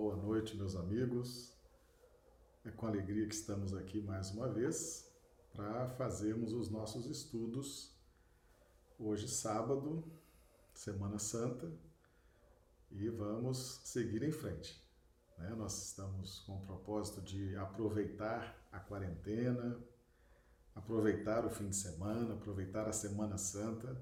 [0.00, 1.52] Boa noite, meus amigos.
[2.64, 5.12] É com alegria que estamos aqui mais uma vez
[5.52, 7.98] para fazermos os nossos estudos.
[8.96, 10.04] Hoje, sábado,
[10.72, 11.68] Semana Santa,
[12.92, 14.80] e vamos seguir em frente.
[15.36, 15.48] Né?
[15.56, 19.80] Nós estamos com o propósito de aproveitar a quarentena,
[20.76, 24.00] aproveitar o fim de semana, aproveitar a Semana Santa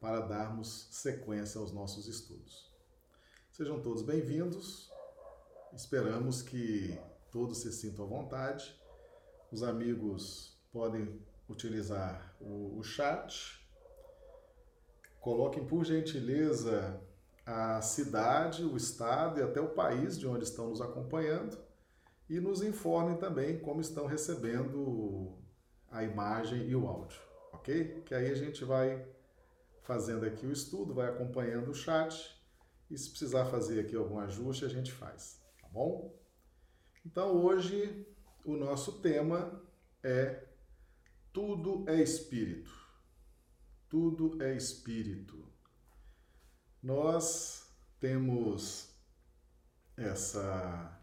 [0.00, 2.74] para darmos sequência aos nossos estudos.
[3.52, 4.95] Sejam todos bem-vindos.
[5.76, 6.98] Esperamos que
[7.30, 8.74] todos se sintam à vontade.
[9.52, 13.62] Os amigos podem utilizar o, o chat.
[15.20, 16.98] Coloquem, por gentileza,
[17.44, 21.58] a cidade, o estado e até o país de onde estão nos acompanhando
[22.26, 25.36] e nos informem também como estão recebendo
[25.90, 27.20] a imagem e o áudio,
[27.52, 28.00] ok?
[28.06, 29.06] Que aí a gente vai
[29.82, 32.34] fazendo aqui o estudo, vai acompanhando o chat
[32.90, 35.44] e se precisar fazer aqui algum ajuste, a gente faz
[35.76, 36.18] bom?
[37.04, 38.06] Então hoje
[38.42, 39.62] o nosso tema
[40.02, 40.42] é
[41.34, 42.72] Tudo é Espírito.
[43.86, 45.46] Tudo é Espírito.
[46.82, 48.88] Nós temos
[49.98, 50.98] essa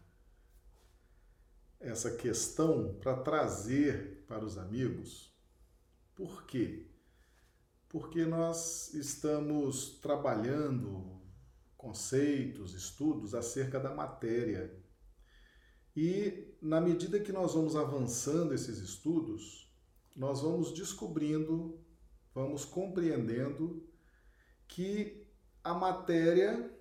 [1.78, 5.32] essa questão para trazer para os amigos.
[6.16, 6.90] Por quê?
[7.88, 11.23] Porque nós estamos trabalhando
[11.84, 14.82] conceitos, estudos acerca da matéria.
[15.94, 19.70] E na medida que nós vamos avançando esses estudos,
[20.16, 21.78] nós vamos descobrindo,
[22.34, 23.86] vamos compreendendo
[24.66, 25.28] que
[25.62, 26.74] a matéria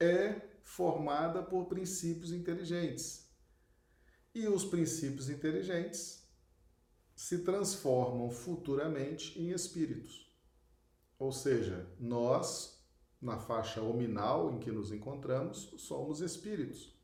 [0.00, 3.32] é formada por princípios inteligentes.
[4.34, 6.28] E os princípios inteligentes
[7.14, 10.28] se transformam futuramente em espíritos.
[11.16, 12.73] Ou seja, nós
[13.24, 16.94] na faixa hominal em que nos encontramos, somos espíritos.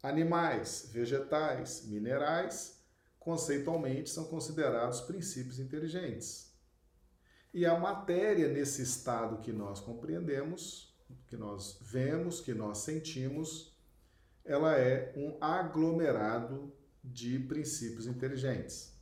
[0.00, 2.80] Animais, vegetais, minerais,
[3.18, 6.52] conceitualmente são considerados princípios inteligentes.
[7.52, 10.96] E a matéria, nesse estado que nós compreendemos,
[11.26, 13.76] que nós vemos, que nós sentimos,
[14.44, 16.72] ela é um aglomerado
[17.02, 18.96] de princípios inteligentes.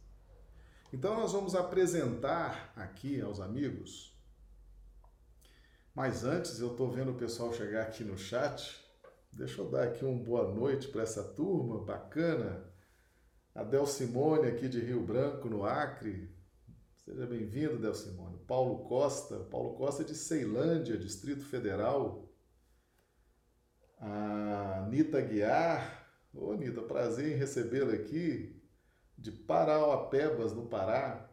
[0.93, 4.10] Então, nós vamos apresentar aqui aos amigos
[6.01, 8.83] mas antes, eu estou vendo o pessoal chegar aqui no chat.
[9.31, 12.65] Deixa eu dar aqui uma boa noite para essa turma bacana.
[13.55, 16.35] A Del Simone aqui de Rio Branco, no Acre.
[17.05, 18.39] Seja bem-vindo, Del Simone.
[18.47, 22.33] Paulo Costa, Paulo Costa de Ceilândia, Distrito Federal.
[23.99, 26.09] A Anitta Guiar.
[26.33, 28.59] Ô, Anitta, prazer em recebê-la aqui.
[29.19, 31.30] De Parauapebas, no Pará.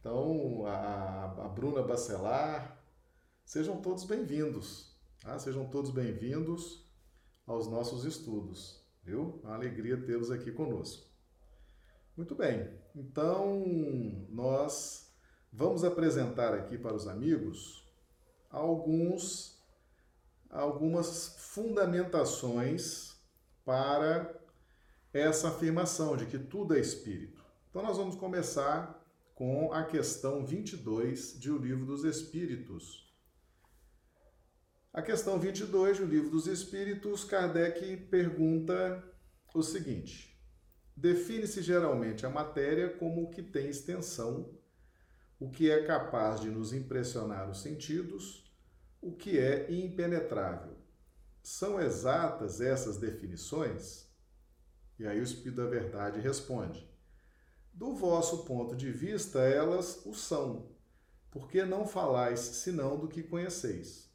[0.00, 2.80] Então, a, a Bruna Bacelar,
[3.44, 5.36] sejam todos bem-vindos, tá?
[5.38, 6.88] Sejam todos bem-vindos
[7.44, 9.40] aos nossos estudos, viu?
[9.42, 11.04] Uma alegria tê-los aqui conosco.
[12.16, 13.60] Muito bem, então
[14.28, 15.12] nós
[15.52, 17.84] vamos apresentar aqui para os amigos
[18.50, 19.58] alguns
[20.50, 23.16] algumas fundamentações
[23.64, 24.34] para
[25.12, 27.44] essa afirmação de que tudo é espírito.
[27.68, 28.97] Então nós vamos começar
[29.38, 33.08] com a questão 22 de O Livro dos Espíritos.
[34.92, 39.00] A questão 22 do Livro dos Espíritos, Kardec pergunta
[39.54, 40.36] o seguinte:
[40.96, 44.58] Define-se geralmente a matéria como o que tem extensão,
[45.38, 48.52] o que é capaz de nos impressionar os sentidos,
[49.00, 50.76] o que é impenetrável.
[51.44, 54.10] São exatas essas definições?
[54.98, 56.97] E aí o Espírito da Verdade responde:
[57.78, 60.66] do vosso ponto de vista, elas o são,
[61.30, 64.10] porque não falais senão do que conheceis.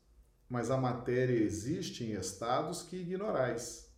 [0.50, 3.90] Mas a matéria existe em estados que ignorais.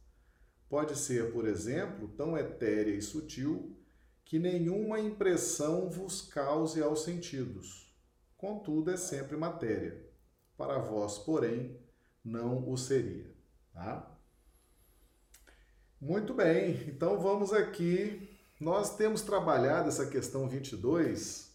[0.70, 3.76] Pode ser, por exemplo, tão etérea e sutil
[4.24, 7.92] que nenhuma impressão vos cause aos sentidos.
[8.38, 10.08] Contudo, é sempre matéria.
[10.56, 11.76] Para vós, porém,
[12.24, 13.34] não o seria.
[13.74, 14.16] Tá?
[16.00, 21.54] Muito bem, então vamos aqui nós temos trabalhado essa questão 22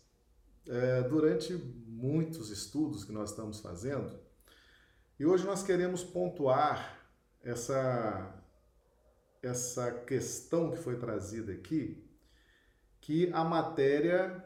[0.67, 4.19] é, durante muitos estudos que nós estamos fazendo
[5.21, 6.99] e hoje nós queremos pontuar
[7.43, 8.43] essa,
[9.43, 12.03] essa questão que foi trazida aqui,
[13.03, 14.43] que a matéria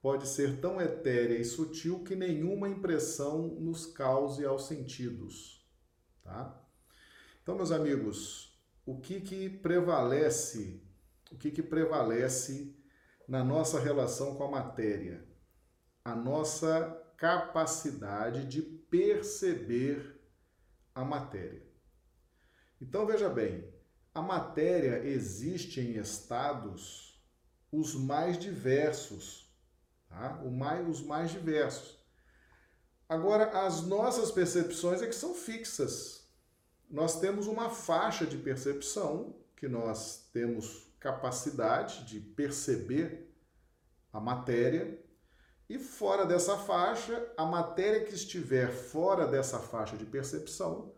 [0.00, 5.68] pode ser tão etérea e sutil que nenhuma impressão nos cause aos sentidos.
[6.24, 6.58] Tá?
[7.42, 10.82] Então, meus amigos, o que, que prevalece
[11.30, 12.76] o que, que prevalece
[13.26, 15.24] na nossa relação com a matéria?
[16.04, 20.20] A nossa capacidade de perceber
[20.94, 21.62] a matéria.
[22.80, 23.72] Então veja bem,
[24.12, 27.22] a matéria existe em estados
[27.70, 29.48] os mais diversos,
[30.08, 30.40] tá?
[30.42, 32.00] o mais, os mais diversos.
[33.08, 36.28] Agora, as nossas percepções é que são fixas.
[36.88, 43.34] Nós temos uma faixa de percepção que nós temos capacidade de perceber
[44.12, 45.02] a matéria,
[45.68, 50.94] e fora dessa faixa, a matéria que estiver fora dessa faixa de percepção,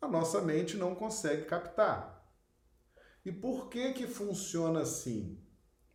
[0.00, 2.28] a nossa mente não consegue captar.
[3.24, 5.42] E por que que funciona assim?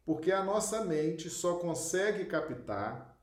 [0.06, 3.20] Porque a nossa mente só consegue captar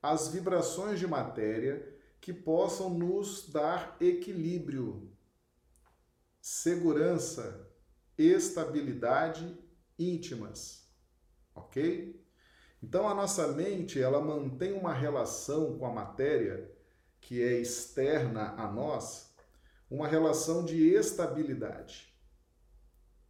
[0.00, 5.12] as vibrações de matéria que possam nos dar equilíbrio,
[6.40, 7.71] segurança,
[8.16, 9.58] estabilidade
[9.98, 10.88] íntimas,
[11.54, 12.20] ok?
[12.82, 16.70] Então a nossa mente ela mantém uma relação com a matéria
[17.20, 19.32] que é externa a nós,
[19.88, 22.12] uma relação de estabilidade.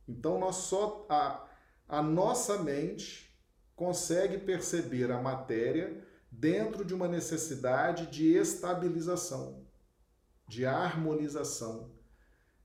[0.08, 1.46] Então nós só a,
[1.88, 3.30] a nossa mente
[3.76, 9.66] consegue perceber a matéria dentro de uma necessidade de estabilização,
[10.48, 11.92] de harmonização,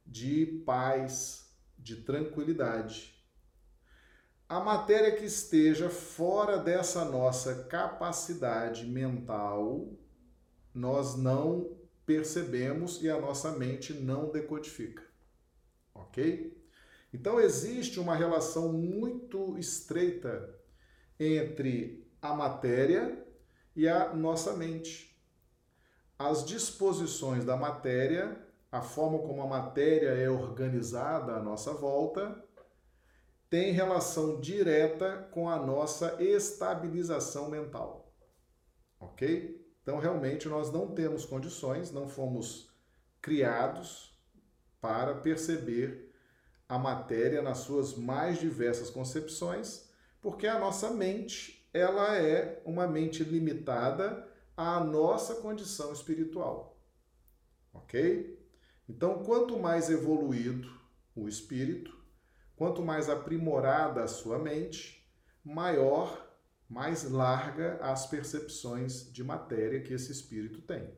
[0.06, 1.47] de paz,
[1.88, 3.16] de tranquilidade.
[4.50, 9.90] A matéria que esteja fora dessa nossa capacidade mental,
[10.74, 15.02] nós não percebemos e a nossa mente não decodifica.
[15.94, 16.62] Ok?
[17.14, 20.54] Então existe uma relação muito estreita
[21.18, 23.26] entre a matéria
[23.76, 25.18] e a nossa mente.
[26.20, 32.44] As disposições da matéria a forma como a matéria é organizada à nossa volta,
[33.50, 38.14] tem relação direta com a nossa estabilização mental.
[39.00, 39.66] Ok?
[39.82, 42.70] Então, realmente, nós não temos condições, não fomos
[43.22, 44.20] criados
[44.82, 46.14] para perceber
[46.68, 49.90] a matéria nas suas mais diversas concepções,
[50.22, 54.28] porque a nossa mente, ela é uma mente limitada
[54.58, 56.78] à nossa condição espiritual.
[57.74, 58.37] Ok?
[58.88, 60.70] Então, quanto mais evoluído
[61.16, 61.96] o espírito,
[62.56, 65.06] quanto mais aprimorada a sua mente,
[65.44, 66.26] maior,
[66.70, 70.94] mais larga as percepções de matéria que esse espírito tem.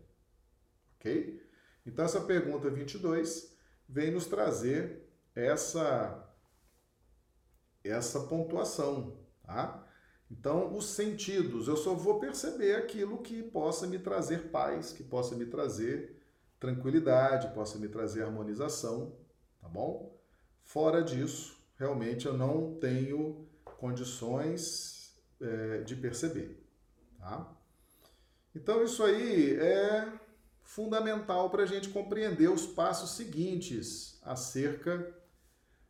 [0.96, 1.42] Ok?
[1.86, 3.56] Então, essa pergunta 22
[3.88, 6.32] vem nos trazer essa,
[7.84, 9.86] essa pontuação, tá?
[10.30, 15.36] Então, os sentidos, eu só vou perceber aquilo que possa me trazer paz, que possa
[15.36, 16.19] me trazer
[16.60, 19.16] tranquilidade, possa me trazer harmonização,
[19.62, 20.18] tá bom?
[20.64, 26.62] Fora disso, realmente eu não tenho condições é, de perceber,
[27.18, 27.56] tá?
[28.54, 30.12] Então isso aí é
[30.64, 35.16] fundamental para a gente compreender os passos seguintes acerca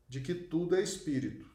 [0.07, 1.49] de que tudo é espírito.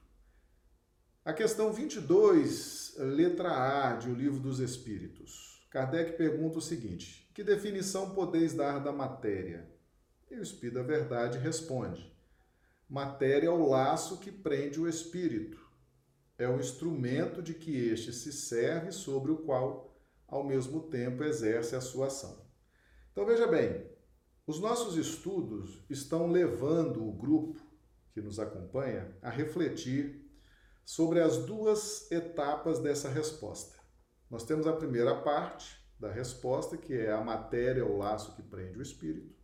[1.24, 5.66] A questão 22, letra A de O Livro dos Espíritos.
[5.70, 9.68] Kardec pergunta o seguinte: que definição podeis dar da matéria?
[10.30, 12.14] E o Espírito da Verdade responde:
[12.88, 15.62] Matéria é o laço que prende o espírito.
[16.38, 21.76] É o instrumento de que este se serve sobre o qual, ao mesmo tempo, exerce
[21.76, 22.44] a sua ação.
[23.12, 23.84] Então veja bem,
[24.46, 27.60] os nossos estudos estão levando o grupo
[28.12, 30.24] que nos acompanha a refletir
[30.84, 33.78] sobre as duas etapas dessa resposta.
[34.30, 38.78] Nós temos a primeira parte, da resposta, que é a matéria, o laço que prende
[38.78, 39.34] o espírito.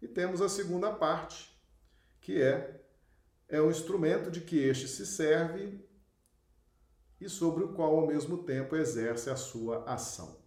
[0.00, 1.52] E temos a segunda parte,
[2.20, 2.78] que é
[3.48, 5.82] é o instrumento de que este se serve
[7.18, 10.38] e sobre o qual ao mesmo tempo exerce a sua ação.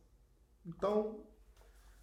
[0.63, 1.25] Então,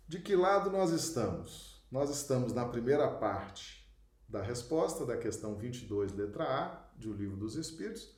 [0.09, 1.87] de que lado nós estamos?
[1.91, 3.89] Nós estamos na primeira parte
[4.29, 8.13] da resposta da questão 22, letra A, de O Livro dos Espíritos,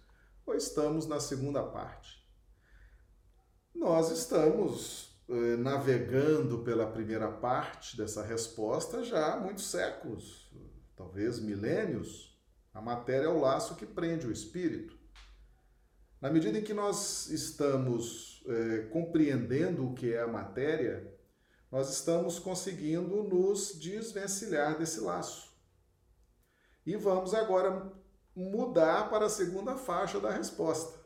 [0.47, 2.19] ou estamos na segunda parte?
[3.74, 10.52] Nós estamos eh, navegando pela primeira parte dessa resposta já há muitos séculos,
[10.96, 12.36] talvez milênios.
[12.74, 14.98] A matéria é o laço que prende o espírito.
[16.20, 21.16] Na medida em que nós estamos eh, compreendendo o que é a matéria,
[21.70, 25.56] nós estamos conseguindo nos desvencilhar desse laço.
[26.84, 27.92] E vamos agora
[28.34, 31.00] mudar para a segunda faixa da resposta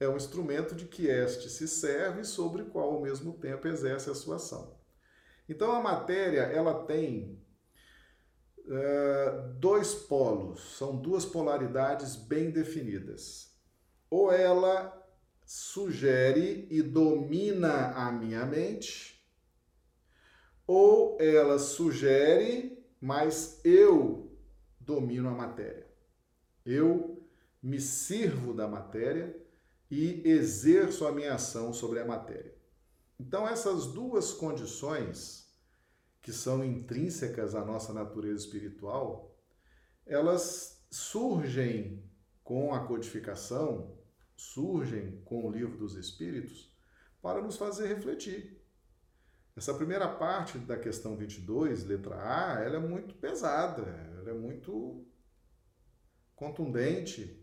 [0.00, 4.08] é um instrumento de que este se serve sobre o qual ao mesmo tempo exerce
[4.08, 4.80] a sua ação.
[5.46, 7.38] Então a matéria ela tem
[8.60, 13.54] uh, dois polos, são duas polaridades bem definidas.
[14.08, 14.96] Ou ela
[15.44, 19.22] sugere e domina a minha mente,
[20.66, 24.32] ou ela sugere, mas eu
[24.78, 25.86] domino a matéria.
[26.64, 27.22] Eu
[27.62, 29.36] me sirvo da matéria
[29.90, 32.54] e exerço a minha ação sobre a matéria.
[33.18, 35.52] Então, essas duas condições
[36.22, 39.36] que são intrínsecas à nossa natureza espiritual,
[40.06, 42.04] elas surgem
[42.44, 43.98] com a codificação,
[44.36, 46.74] surgem com o livro dos Espíritos
[47.20, 48.60] para nos fazer refletir.
[49.56, 53.82] Essa primeira parte da questão 22, letra A, ela é muito pesada,
[54.18, 55.04] ela é muito
[56.34, 57.39] contundente.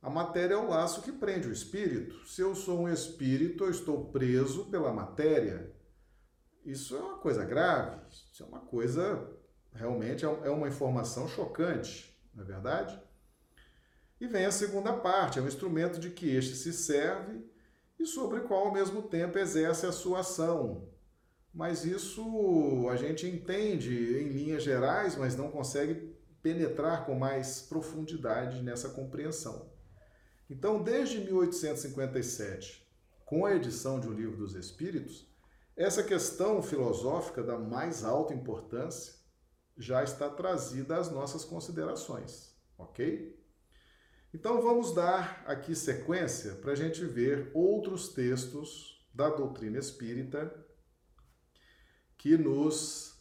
[0.00, 2.26] A matéria é o laço que prende o espírito.
[2.26, 5.74] Se eu sou um espírito, eu estou preso pela matéria.
[6.64, 8.00] Isso é uma coisa grave,
[8.32, 9.28] isso é uma coisa
[9.72, 13.00] realmente é, é uma informação chocante, não é verdade?
[14.20, 17.44] E vem a segunda parte, é um instrumento de que este se serve
[17.98, 20.88] e sobre o qual ao mesmo tempo exerce a sua ação.
[21.54, 28.62] Mas isso a gente entende em linhas gerais, mas não consegue penetrar com mais profundidade
[28.62, 29.70] nessa compreensão.
[30.50, 32.86] Então, desde 1857,
[33.24, 35.28] com a edição de O Livro dos Espíritos,
[35.76, 39.14] essa questão filosófica da mais alta importância
[39.76, 43.38] já está trazida às nossas considerações, ok?
[44.34, 50.52] Então vamos dar aqui sequência para a gente ver outros textos da doutrina espírita
[52.16, 53.16] que nos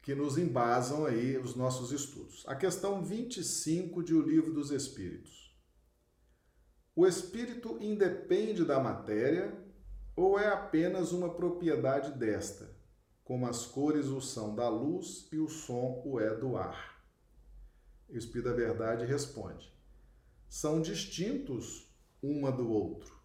[0.00, 2.42] que nos embasam aí os nossos estudos.
[2.46, 5.47] A questão 25 de O Livro dos Espíritos.
[6.98, 9.56] O espírito independe da matéria
[10.16, 12.74] ou é apenas uma propriedade desta,
[13.22, 17.00] como as cores o são da luz e o som o é do ar?
[18.08, 19.72] O Espírito da Verdade responde:
[20.48, 21.88] são distintos
[22.20, 23.16] uma do outro,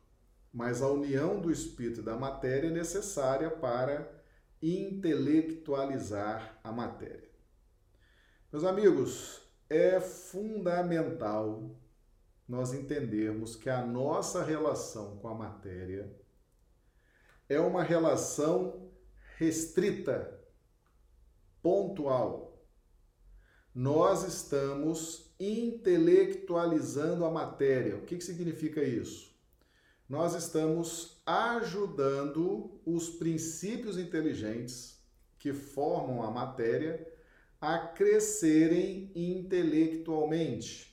[0.53, 4.23] mas a união do espírito e da matéria é necessária para
[4.61, 7.31] intelectualizar a matéria.
[8.51, 11.75] Meus amigos, é fundamental
[12.47, 16.13] nós entendermos que a nossa relação com a matéria
[17.47, 18.89] é uma relação
[19.37, 20.39] restrita,
[21.61, 22.65] pontual.
[23.73, 27.97] Nós estamos intelectualizando a matéria.
[27.97, 29.33] O que, que significa isso?
[30.07, 35.01] Nós estamos ajudando os princípios inteligentes
[35.39, 37.11] que formam a matéria
[37.59, 40.92] a crescerem intelectualmente.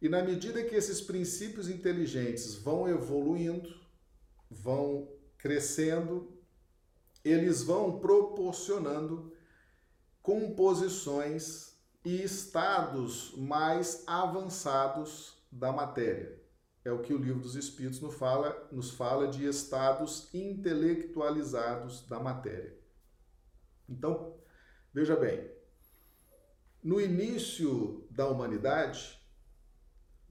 [0.00, 3.68] E na medida que esses princípios inteligentes vão evoluindo,
[4.48, 6.38] vão crescendo,
[7.24, 9.32] eles vão proporcionando
[10.22, 16.40] composições e estados mais avançados da matéria.
[16.84, 22.20] É o que o livro dos Espíritos nos fala, nos fala de estados intelectualizados da
[22.20, 22.78] matéria.
[23.88, 24.36] Então,
[24.94, 25.50] veja bem,
[26.82, 29.17] no início da humanidade,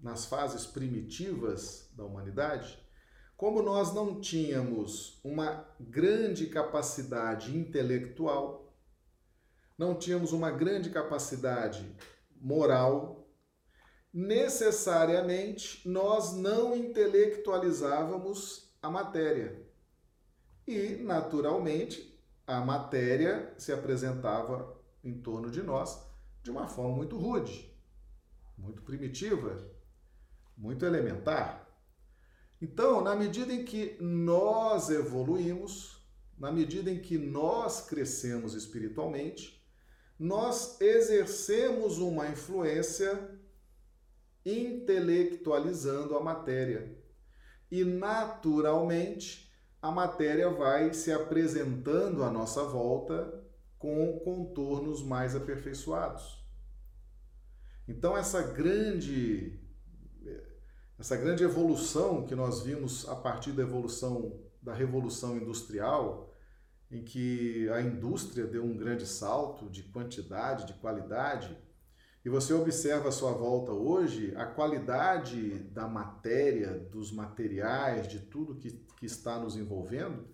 [0.01, 2.79] nas fases primitivas da humanidade,
[3.35, 8.75] como nós não tínhamos uma grande capacidade intelectual,
[9.77, 11.95] não tínhamos uma grande capacidade
[12.35, 13.29] moral,
[14.11, 19.63] necessariamente nós não intelectualizávamos a matéria.
[20.65, 26.05] E, naturalmente, a matéria se apresentava em torno de nós
[26.41, 27.71] de uma forma muito rude,
[28.57, 29.69] muito primitiva,
[30.57, 31.67] muito elementar.
[32.59, 36.03] Então, na medida em que nós evoluímos,
[36.37, 39.63] na medida em que nós crescemos espiritualmente,
[40.19, 43.39] nós exercemos uma influência
[44.43, 46.97] intelectualizando a matéria.
[47.69, 53.45] E naturalmente a matéria vai se apresentando à nossa volta
[53.77, 56.43] com contornos mais aperfeiçoados.
[57.87, 59.66] Então essa grande
[60.99, 66.33] essa grande evolução que nós vimos a partir da evolução da revolução industrial,
[66.91, 71.57] em que a indústria deu um grande salto de quantidade, de qualidade,
[72.25, 78.57] e você observa a sua volta hoje, a qualidade da matéria, dos materiais, de tudo
[78.57, 80.27] que, que está nos envolvendo,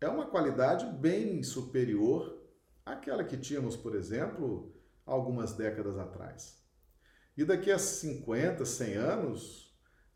[0.00, 2.42] é uma qualidade bem superior
[2.84, 4.74] àquela que tínhamos, por exemplo,
[5.06, 6.60] algumas décadas atrás.
[7.36, 9.67] E daqui a 50, 100 anos,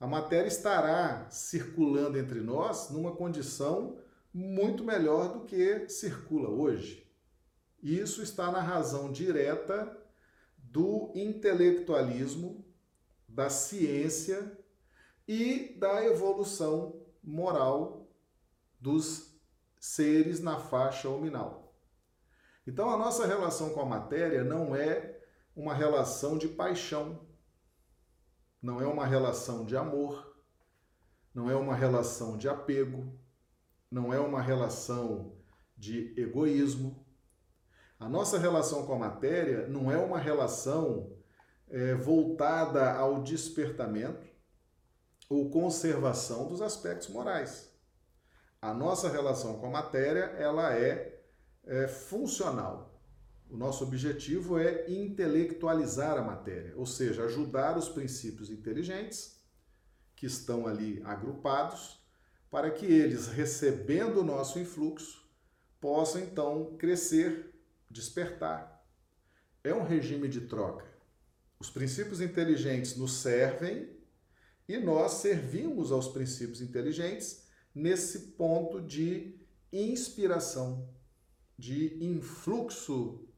[0.03, 4.01] a matéria estará circulando entre nós numa condição
[4.35, 7.09] muito melhor do que circula hoje.
[7.81, 9.97] Isso está na razão direta
[10.59, 12.67] do intelectualismo,
[13.29, 14.59] da ciência,
[15.29, 18.09] e da evolução moral
[18.81, 19.41] dos
[19.79, 21.77] seres na faixa hominal.
[22.67, 25.21] Então a nossa relação com a matéria não é
[25.55, 27.25] uma relação de paixão,
[28.63, 30.37] não é uma relação de amor,
[31.35, 33.13] não é uma relação de apego,
[33.91, 35.37] não é uma relação
[35.77, 37.05] de egoísmo.
[37.99, 41.17] A nossa relação com a matéria não é uma relação
[41.69, 44.31] é, voltada ao despertamento
[45.29, 47.73] ou conservação dos aspectos morais.
[48.61, 51.21] A nossa relação com a matéria ela é,
[51.65, 52.92] é funcional.
[53.53, 59.39] O nosso objetivo é intelectualizar a matéria, ou seja, ajudar os princípios inteligentes
[60.17, 62.03] que estão ali agrupados
[62.51, 65.29] para que eles, recebendo o nosso influxo,
[65.79, 67.53] possam então crescer,
[67.91, 68.89] despertar.
[69.63, 70.87] É um regime de troca.
[71.61, 73.95] Os princípios inteligentes nos servem
[74.67, 79.39] e nós servimos aos princípios inteligentes nesse ponto de
[79.71, 80.89] inspiração,
[81.59, 83.29] de influxo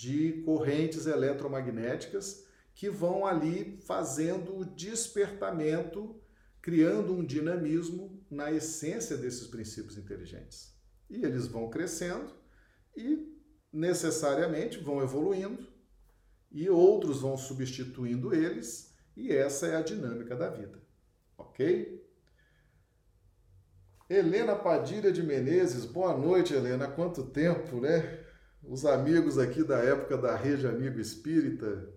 [0.00, 6.18] de correntes eletromagnéticas que vão ali fazendo o despertamento
[6.62, 10.74] criando um dinamismo na essência desses princípios inteligentes.
[11.10, 12.32] E eles vão crescendo
[12.96, 13.30] e
[13.70, 15.68] necessariamente vão evoluindo
[16.50, 20.82] e outros vão substituindo eles, e essa é a dinâmica da vida.
[21.36, 22.02] OK?
[24.08, 26.88] Helena Padilha de Menezes, boa noite, Helena.
[26.88, 28.19] Quanto tempo, né?
[28.70, 31.92] Os amigos aqui da época da Rede Amigo Espírita,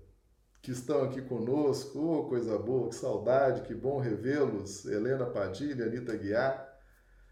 [0.60, 2.00] que estão aqui conosco.
[2.00, 4.84] Oh, coisa boa, que saudade, que bom revê-los.
[4.86, 6.68] Helena Padilha, Anitta Guiar,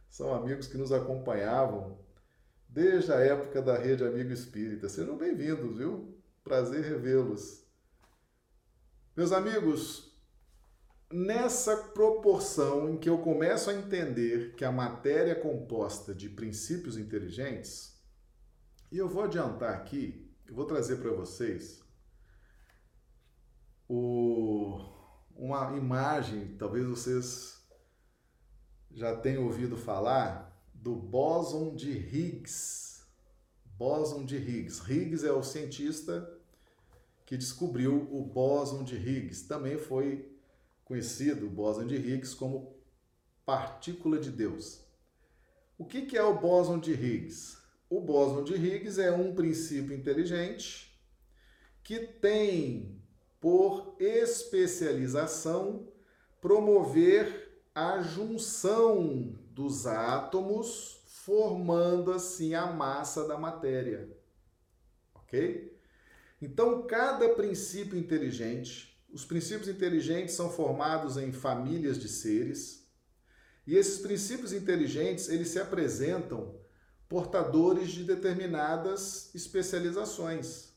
[0.07, 1.97] são amigos que nos acompanhavam
[2.69, 4.87] desde a época da Rede Amigo Espírita.
[4.87, 6.15] Sejam bem-vindos, viu?
[6.43, 7.65] Prazer revê-los.
[9.17, 10.15] Meus amigos,
[11.11, 16.95] nessa proporção em que eu começo a entender que a matéria é composta de princípios
[16.95, 17.90] inteligentes,
[18.91, 21.81] e eu vou adiantar aqui, eu vou trazer para vocês
[23.87, 24.79] o,
[25.35, 27.65] uma imagem, talvez vocês
[28.91, 33.05] já tenham ouvido falar do bóson de Higgs.
[33.77, 34.81] Bóson de Higgs.
[34.91, 36.29] Higgs é o cientista
[37.25, 39.47] que descobriu o bóson de Higgs.
[39.47, 40.29] Também foi
[40.83, 42.75] conhecido o bóson de Higgs como
[43.45, 44.85] partícula de Deus.
[45.77, 47.60] O que é o bóson de Higgs?
[47.91, 50.97] O bóson de Higgs é um princípio inteligente
[51.83, 52.97] que tem
[53.37, 55.89] por especialização,
[56.39, 64.09] promover a junção dos átomos, formando assim a massa da matéria.
[65.13, 65.77] Ok?
[66.41, 72.89] Então, cada princípio inteligente, os princípios inteligentes são formados em famílias de seres,
[73.67, 76.60] e esses princípios inteligentes, eles se apresentam
[77.11, 80.71] portadores de determinadas especializações.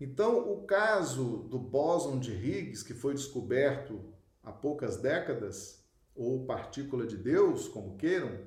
[0.00, 4.12] Então, o caso do bóson de Higgs, que foi descoberto
[4.42, 5.84] há poucas décadas,
[6.16, 8.40] ou partícula de Deus, como queiram,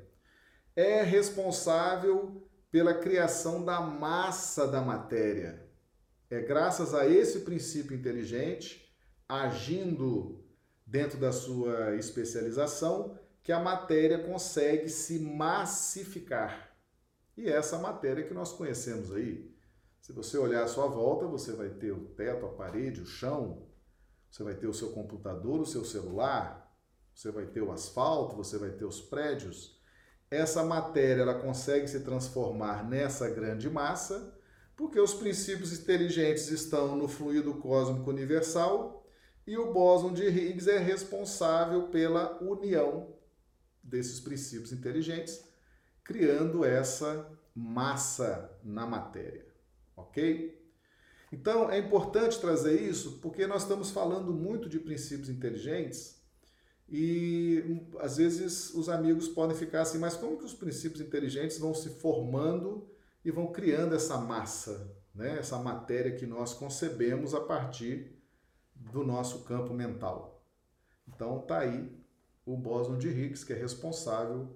[0.76, 5.66] é responsável pela criação da massa da matéria.
[6.30, 8.94] É graças a esse princípio inteligente,
[9.30, 10.44] agindo
[10.86, 16.73] dentro da sua especialização, que a matéria consegue se massificar.
[17.36, 19.52] E essa matéria que nós conhecemos aí,
[20.00, 23.68] se você olhar à sua volta, você vai ter o teto, a parede, o chão,
[24.30, 26.72] você vai ter o seu computador, o seu celular,
[27.14, 29.80] você vai ter o asfalto, você vai ter os prédios.
[30.30, 34.38] Essa matéria ela consegue se transformar nessa grande massa
[34.76, 39.06] porque os princípios inteligentes estão no fluido cósmico universal
[39.46, 43.14] e o bóson de Higgs é responsável pela união
[43.84, 45.44] desses princípios inteligentes,
[46.04, 49.54] criando essa massa na matéria
[49.96, 50.62] ok?
[51.32, 56.22] Então é importante trazer isso porque nós estamos falando muito de princípios inteligentes
[56.88, 61.74] e às vezes os amigos podem ficar assim, mas como que os princípios inteligentes vão
[61.74, 62.88] se formando
[63.26, 65.40] e vão criando essa massa, né?
[65.40, 68.12] essa matéria que nós concebemos a partir
[68.76, 70.44] do nosso campo mental?
[71.08, 71.92] Então tá aí
[72.46, 74.56] o bóson de Higgs que é responsável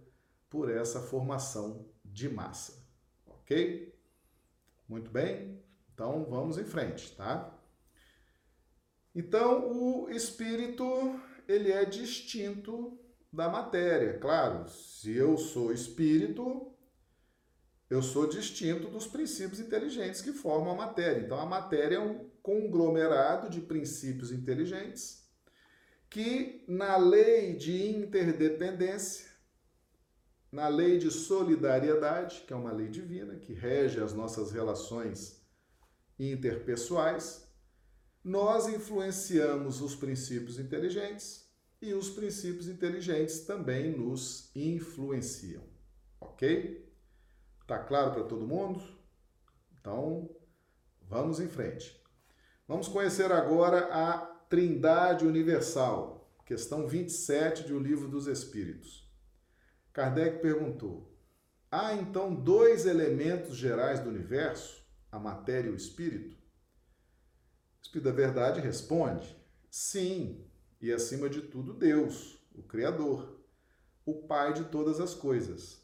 [0.50, 2.86] por essa formação de massa,
[3.26, 3.94] ok?
[4.88, 5.62] Muito bem?
[5.94, 7.54] Então vamos em frente, tá?
[9.14, 13.00] Então o espírito ele é distinto
[13.32, 14.18] da matéria.
[14.20, 16.72] Claro, se eu sou espírito,
[17.90, 21.22] eu sou distinto dos princípios inteligentes que formam a matéria.
[21.22, 25.26] Então a matéria é um conglomerado de princípios inteligentes
[26.10, 29.27] que na lei de interdependência,
[30.58, 35.40] na lei de solidariedade, que é uma lei divina que rege as nossas relações
[36.18, 37.48] interpessoais,
[38.24, 41.48] nós influenciamos os princípios inteligentes
[41.80, 45.62] e os princípios inteligentes também nos influenciam.
[46.20, 46.92] Ok?
[47.68, 48.82] Tá claro para todo mundo?
[49.80, 50.36] Então,
[51.04, 52.04] vamos em frente.
[52.68, 54.18] Vamos conhecer agora a
[54.50, 59.07] Trindade Universal, questão 27 de O Livro dos Espíritos.
[59.98, 61.12] Kardec perguntou:
[61.72, 66.36] Há então dois elementos gerais do universo, a matéria e o espírito?
[66.36, 69.36] O Espírito da Verdade responde:
[69.72, 70.46] Sim,
[70.80, 73.42] e acima de tudo, Deus, o Criador,
[74.06, 75.82] o Pai de todas as coisas.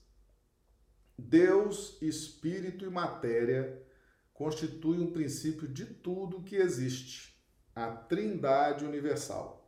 [1.18, 3.84] Deus, espírito e matéria
[4.32, 7.44] constituem um princípio de tudo que existe,
[7.76, 9.63] a Trindade Universal.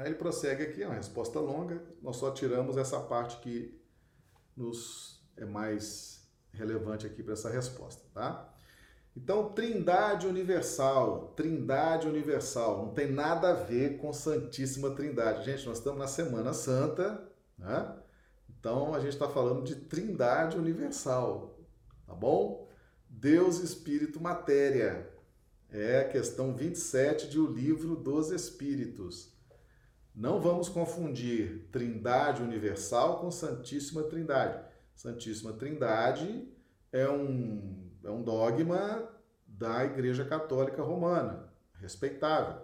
[0.00, 3.78] Aí ele prossegue aqui, é uma resposta longa, nós só tiramos essa parte que
[4.56, 8.50] nos é mais relevante aqui para essa resposta, tá?
[9.14, 15.44] Então, Trindade Universal, Trindade Universal, não tem nada a ver com Santíssima Trindade.
[15.44, 17.94] Gente, nós estamos na Semana Santa, né?
[18.48, 21.60] Então a gente está falando de Trindade Universal,
[22.06, 22.66] tá bom?
[23.06, 25.12] Deus, Espírito, Matéria.
[25.70, 29.38] É a questão 27 de O Livro dos Espíritos.
[30.14, 34.62] Não vamos confundir Trindade Universal com Santíssima Trindade.
[34.94, 36.48] Santíssima Trindade
[36.92, 39.08] é um é um dogma
[39.46, 42.62] da Igreja Católica Romana, respeitável.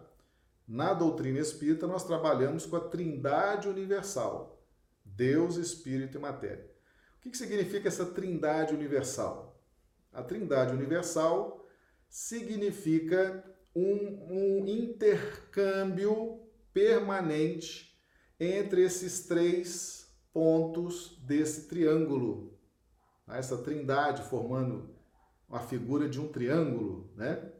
[0.66, 4.66] Na doutrina espírita, nós trabalhamos com a trindade universal:
[5.04, 6.68] Deus, Espírito e Matéria.
[7.18, 9.61] O que, que significa essa trindade universal?
[10.12, 11.66] A trindade universal
[12.09, 16.45] significa um, um intercâmbio
[16.76, 17.98] permanente
[18.38, 22.52] entre esses três pontos desse triângulo.
[23.26, 24.94] Essa trindade formando
[25.48, 27.50] uma figura de um triângulo, né?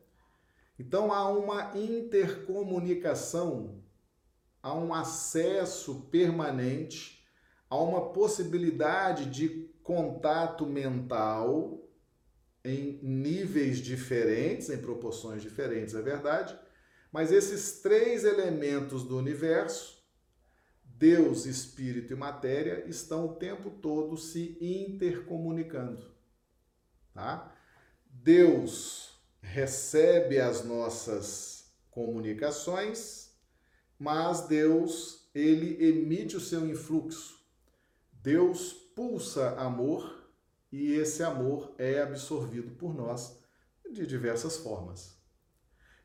[0.79, 3.83] Então há uma intercomunicação,
[4.62, 7.24] há um acesso permanente,
[7.70, 11.88] há uma possibilidade de contato mental
[12.62, 16.65] em níveis diferentes, em proporções diferentes, é verdade,
[17.12, 19.97] mas esses três elementos do universo,
[20.85, 26.11] Deus, Espírito e Matéria, estão o tempo todo se intercomunicando,
[27.12, 27.53] tá?
[28.09, 33.31] Deus recebe as nossas comunicações,
[33.99, 37.37] mas Deus, ele emite o seu influxo.
[38.12, 40.31] Deus pulsa amor
[40.73, 43.38] e esse amor é absorvido por nós
[43.90, 45.15] de diversas formas.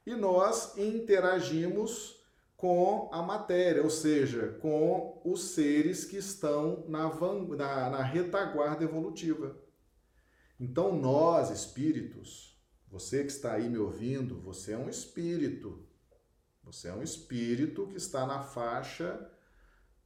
[0.06, 2.20] E nós interagimos
[2.58, 7.10] com a matéria, ou seja, com os seres que estão na,
[7.56, 9.60] na, na retaguarda evolutiva.
[10.60, 12.56] Então, nós, espíritos,
[12.88, 15.88] você que está aí me ouvindo, você é um espírito.
[16.64, 19.28] Você é um espírito que está na faixa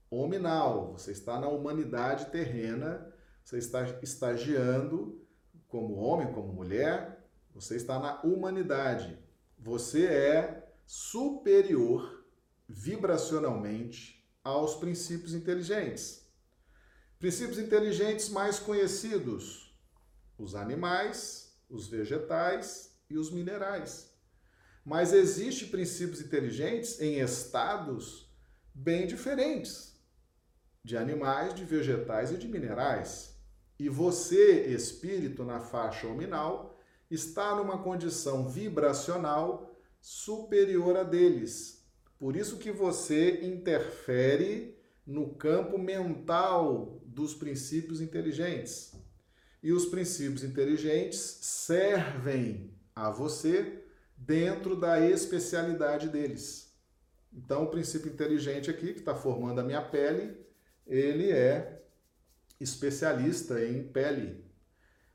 [0.09, 5.21] hominal, você está na humanidade terrena, você está estagiando
[5.67, 9.17] como homem, como mulher, você está na humanidade.
[9.65, 12.23] Você é superior
[12.69, 16.23] vibracionalmente aos princípios inteligentes.
[17.17, 19.75] Princípios inteligentes mais conhecidos,
[20.37, 24.13] os animais, os vegetais e os minerais.
[24.85, 28.31] Mas existem princípios inteligentes em estados
[28.71, 29.99] bem diferentes
[30.83, 33.35] de animais, de vegetais e de minerais.
[33.79, 36.74] E você, espírito na faixa hominal,
[37.09, 41.85] está numa condição vibracional superior a deles.
[42.17, 48.93] Por isso que você interfere no campo mental dos princípios inteligentes
[49.65, 53.83] e os princípios inteligentes servem a você
[54.15, 56.71] dentro da especialidade deles.
[57.33, 60.37] Então, o princípio inteligente aqui, que está formando a minha pele,
[60.85, 61.83] ele é
[62.59, 64.44] especialista em pele.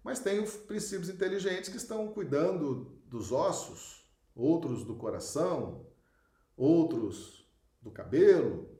[0.03, 5.87] Mas tem os princípios inteligentes que estão cuidando dos ossos, outros do coração,
[6.57, 7.49] outros
[7.83, 8.79] do cabelo,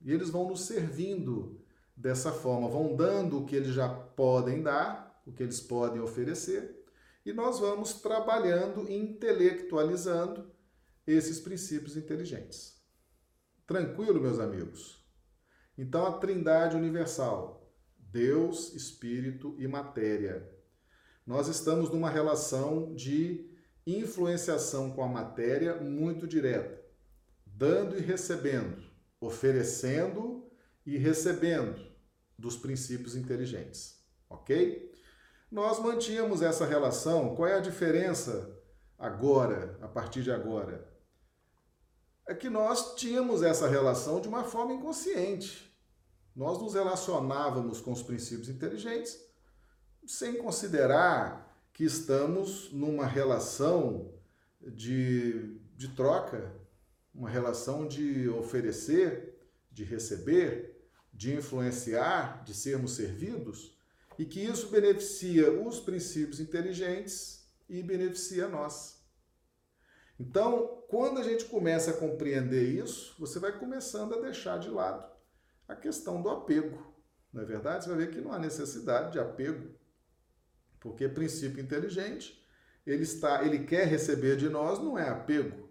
[0.00, 1.60] e eles vão nos servindo
[1.96, 6.84] dessa forma, vão dando o que eles já podem dar, o que eles podem oferecer,
[7.24, 10.50] e nós vamos trabalhando, intelectualizando
[11.06, 12.82] esses princípios inteligentes.
[13.66, 15.04] Tranquilo, meus amigos?
[15.78, 17.61] Então, a Trindade Universal,
[18.12, 20.46] Deus, Espírito e Matéria.
[21.26, 23.50] Nós estamos numa relação de
[23.86, 26.80] influenciação com a matéria muito direta.
[27.46, 28.82] dando e recebendo,
[29.20, 30.50] oferecendo
[30.84, 31.80] e recebendo
[32.36, 34.90] dos princípios inteligentes, ok?
[35.50, 37.36] Nós mantínhamos essa relação.
[37.36, 38.58] Qual é a diferença
[38.98, 40.90] agora, a partir de agora?
[42.26, 45.71] É que nós tínhamos essa relação de uma forma inconsciente.
[46.34, 49.20] Nós nos relacionávamos com os princípios inteligentes
[50.06, 54.12] sem considerar que estamos numa relação
[54.60, 56.52] de, de troca,
[57.14, 59.38] uma relação de oferecer,
[59.70, 63.76] de receber, de influenciar, de sermos servidos,
[64.18, 69.02] e que isso beneficia os princípios inteligentes e beneficia nós.
[70.18, 75.11] Então, quando a gente começa a compreender isso, você vai começando a deixar de lado
[75.68, 76.92] a questão do apego.
[77.32, 77.84] Não é verdade?
[77.84, 79.74] Você vai ver que não há necessidade de apego,
[80.78, 82.42] porque princípio inteligente,
[82.86, 85.68] ele está, ele quer receber de nós, não é apego,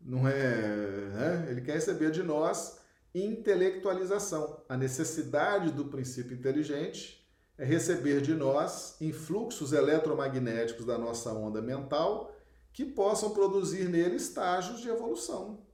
[0.00, 1.46] não é, né?
[1.50, 2.78] ele quer receber de nós
[3.14, 4.64] intelectualização.
[4.68, 12.32] A necessidade do princípio inteligente é receber de nós influxos eletromagnéticos da nossa onda mental
[12.72, 15.66] que possam produzir nele estágios de evolução.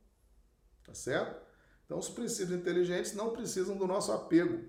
[0.82, 1.43] Tá certo?
[1.94, 4.64] Então, os princípios inteligentes não precisam do nosso apego,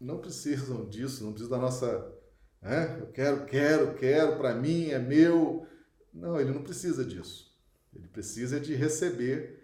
[0.00, 2.16] não precisam disso, não precisam da nossa.
[2.62, 3.00] Né?
[3.00, 5.66] Eu quero, quero, quero, para mim, é meu.
[6.14, 7.52] Não, ele não precisa disso.
[7.92, 9.60] Ele precisa de receber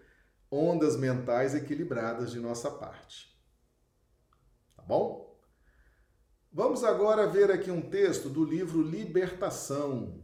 [0.51, 3.33] ondas mentais equilibradas de nossa parte.
[4.75, 5.39] Tá bom?
[6.51, 10.21] Vamos agora ver aqui um texto do livro Libertação.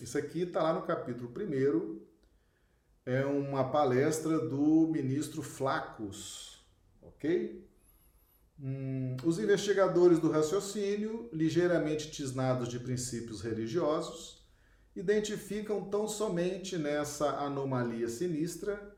[0.00, 2.03] Isso aqui está lá no capítulo 1,
[3.06, 6.64] é uma palestra do ministro Flacos,
[7.02, 7.68] ok?
[8.58, 14.42] Hum, os investigadores do raciocínio, ligeiramente tisnados de princípios religiosos,
[14.96, 18.96] identificam tão somente nessa anomalia sinistra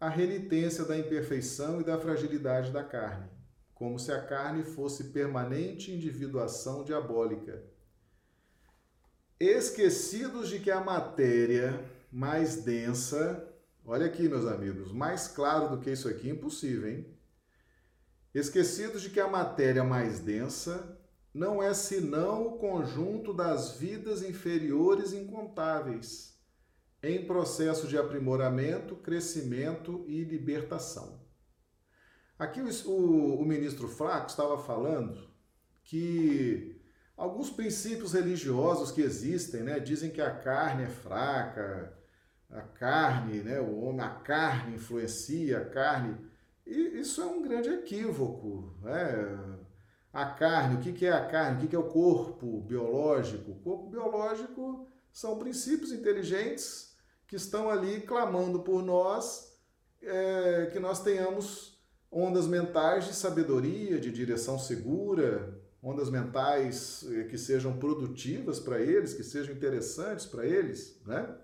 [0.00, 3.28] a renitência da imperfeição e da fragilidade da carne,
[3.74, 7.62] como se a carne fosse permanente individuação diabólica.
[9.40, 13.46] Esquecidos de que a matéria mais densa.
[13.84, 17.06] Olha aqui, meus amigos, mais claro do que isso aqui, impossível, hein?
[18.34, 20.98] Esquecidos de que a matéria mais densa
[21.32, 26.38] não é senão o conjunto das vidas inferiores incontáveis,
[27.02, 31.20] em processo de aprimoramento, crescimento e libertação.
[32.38, 35.28] Aqui o, o, o ministro Flaco estava falando
[35.82, 36.80] que
[37.16, 41.97] alguns princípios religiosos que existem, né, dizem que a carne é fraca,
[42.50, 46.16] a carne, né, o homem, a carne influencia a carne.
[46.66, 48.74] E isso é um grande equívoco.
[48.82, 49.58] Né?
[50.12, 51.64] A carne, o que é a carne?
[51.64, 53.52] O que é o corpo biológico?
[53.52, 59.58] O corpo biológico são princípios inteligentes que estão ali clamando por nós,
[60.02, 61.78] é, que nós tenhamos
[62.10, 69.12] ondas mentais de sabedoria, de direção segura, ondas mentais é, que sejam produtivas para eles,
[69.12, 71.36] que sejam interessantes para eles, né?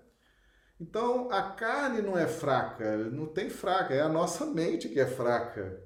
[0.79, 5.07] Então, a carne não é fraca, não tem fraca, é a nossa mente que é
[5.07, 5.81] fraca.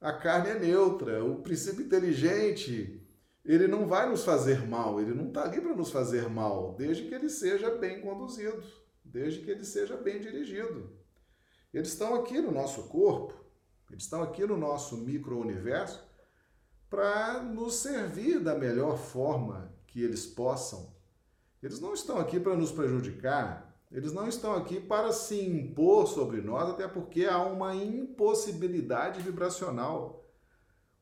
[0.00, 3.06] A carne é neutra, o princípio inteligente,
[3.44, 7.08] ele não vai nos fazer mal, ele não está ali para nos fazer mal, desde
[7.08, 8.62] que ele seja bem conduzido,
[9.04, 10.96] desde que ele seja bem dirigido.
[11.72, 13.34] Eles estão aqui no nosso corpo,
[13.90, 16.08] eles estão aqui no nosso micro-universo
[16.88, 20.94] para nos servir da melhor forma que eles possam.
[21.62, 26.40] Eles não estão aqui para nos prejudicar, eles não estão aqui para se impor sobre
[26.40, 30.30] nós, até porque há uma impossibilidade vibracional.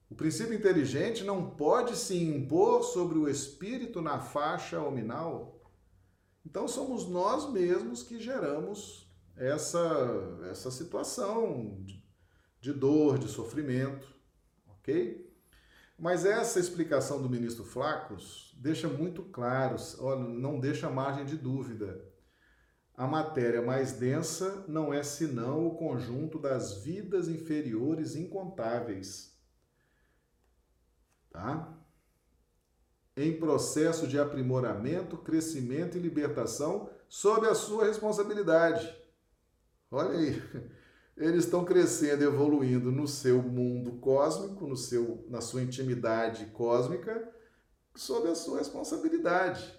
[0.08, 5.60] O princípio inteligente não pode se impor sobre o espírito na faixa ominal.
[6.46, 11.84] Então somos nós mesmos que geramos essa, essa situação
[12.58, 14.08] de, dor, de sofrimento,
[14.66, 15.28] ok?
[15.98, 19.76] Mas essa explicação do ministro Flacos deixa muito claro,
[20.16, 22.07] não deixa margem de dúvida
[22.98, 29.38] a matéria mais densa não é senão o conjunto das vidas inferiores incontáveis.
[31.30, 31.78] Tá?
[33.16, 38.92] Em processo de aprimoramento, crescimento e libertação sob a sua responsabilidade.
[39.92, 40.42] Olha aí,
[41.16, 47.32] eles estão crescendo, evoluindo no seu mundo cósmico, no seu, na sua intimidade cósmica,
[47.94, 49.77] sob a sua responsabilidade.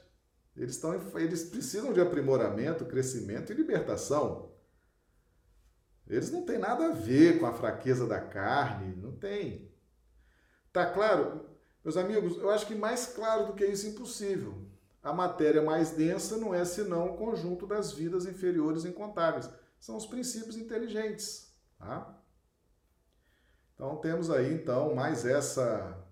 [0.59, 4.51] Eles, estão, eles precisam de aprimoramento, crescimento e libertação.
[6.05, 9.71] Eles não têm nada a ver com a fraqueza da carne, não tem.
[10.73, 11.45] Tá claro?
[11.81, 14.67] Meus amigos, eu acho que mais claro do que isso impossível.
[15.01, 19.49] A matéria mais densa não é senão o conjunto das vidas inferiores incontáveis.
[19.79, 22.21] são os princípios inteligentes, tá?
[23.73, 26.05] Então temos aí então mais essa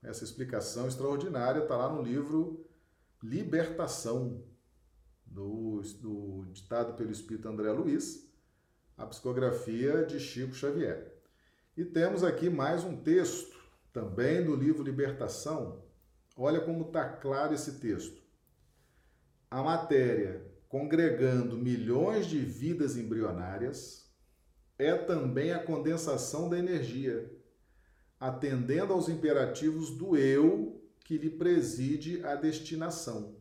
[0.00, 2.69] essa explicação extraordinária está lá no livro
[3.22, 4.42] Libertação
[5.26, 8.32] do, do ditado pelo Espírito André Luiz,
[8.96, 11.14] a psicografia de Chico Xavier.
[11.76, 13.60] E temos aqui mais um texto
[13.92, 15.84] também do livro Libertação.
[16.36, 18.22] Olha como está claro esse texto.
[19.50, 24.10] A matéria congregando milhões de vidas embrionárias
[24.78, 27.30] é também a condensação da energia,
[28.18, 30.79] atendendo aos imperativos do eu
[31.10, 33.34] que lhe preside a destinação.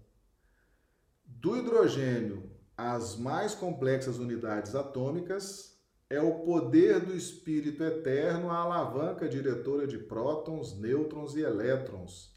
[1.24, 5.80] Do hidrogênio às mais complexas unidades atômicas,
[6.10, 12.34] é o poder do espírito eterno a alavanca diretora de prótons, nêutrons e elétrons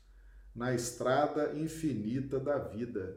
[0.54, 3.16] na estrada infinita da vida.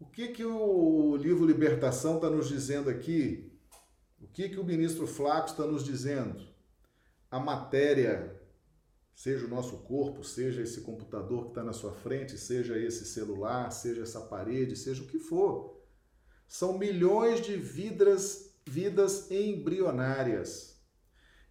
[0.00, 3.56] O que que o livro Libertação está nos dizendo aqui?
[4.20, 6.44] O que, que o ministro Flávio está nos dizendo?
[7.30, 8.35] A matéria,
[9.16, 13.70] seja o nosso corpo, seja esse computador que está na sua frente, seja esse celular,
[13.70, 15.80] seja essa parede, seja o que for,
[16.46, 20.76] são milhões de vidas, vidas embrionárias.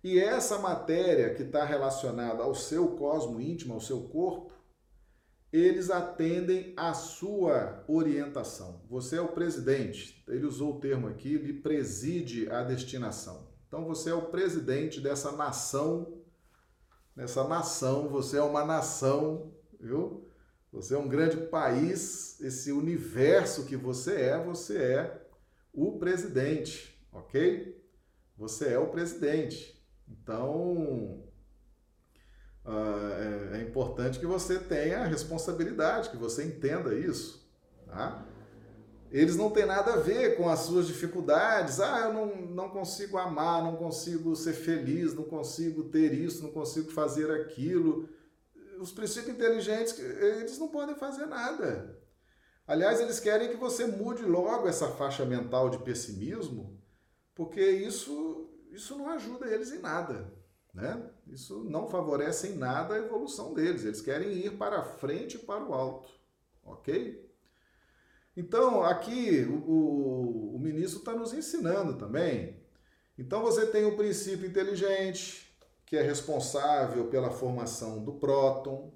[0.03, 4.53] E essa matéria que está relacionada ao seu cosmo íntimo, ao seu corpo,
[5.51, 8.83] eles atendem à sua orientação.
[8.87, 13.47] Você é o presidente, ele usou o termo aqui, lhe preside a destinação.
[13.67, 16.24] Então você é o presidente dessa nação,
[17.15, 20.27] nessa nação, você é uma nação, viu?
[20.71, 25.27] Você é um grande país, esse universo que você é, você é
[25.73, 27.81] o presidente, ok?
[28.37, 29.81] Você é o presidente.
[30.07, 31.23] Então,
[32.65, 37.49] ah, é, é importante que você tenha responsabilidade, que você entenda isso.
[37.85, 38.24] Tá?
[39.11, 41.79] Eles não têm nada a ver com as suas dificuldades.
[41.79, 46.51] Ah, eu não, não consigo amar, não consigo ser feliz, não consigo ter isso, não
[46.51, 48.09] consigo fazer aquilo.
[48.79, 51.97] Os princípios inteligentes, eles não podem fazer nada.
[52.67, 56.81] Aliás, eles querem que você mude logo essa faixa mental de pessimismo,
[57.35, 60.33] porque isso, isso não ajuda eles em nada.
[60.73, 61.09] Né?
[61.27, 63.85] Isso não favorece em nada a evolução deles.
[63.85, 66.09] Eles querem ir para frente e para o alto.
[66.61, 67.24] Ok?
[68.35, 72.59] Então, aqui o, o, ministro está nos ensinando também.
[73.17, 75.49] Então, você tem o princípio inteligente,
[75.85, 78.93] que é responsável pela formação do próton.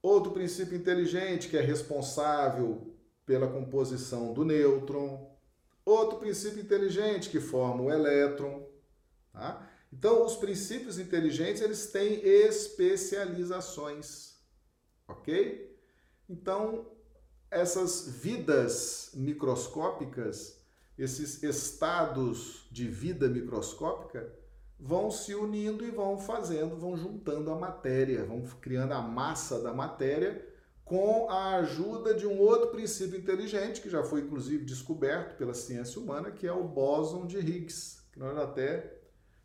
[0.00, 5.36] Outro princípio inteligente, que é responsável pela composição do nêutron.
[5.84, 8.66] Outro princípio inteligente, que forma o elétron.
[9.32, 9.68] Tá?
[9.92, 14.36] Então, os princípios inteligentes, eles têm especializações,
[15.06, 15.78] ok?
[16.28, 16.99] Então,
[17.50, 20.60] essas vidas microscópicas,
[20.96, 24.32] esses estados de vida microscópica,
[24.78, 29.74] vão se unindo e vão fazendo, vão juntando a matéria, vão criando a massa da
[29.74, 30.46] matéria
[30.84, 36.00] com a ajuda de um outro princípio inteligente, que já foi inclusive descoberto pela ciência
[36.00, 38.98] humana, que é o bóson de Higgs, que nós até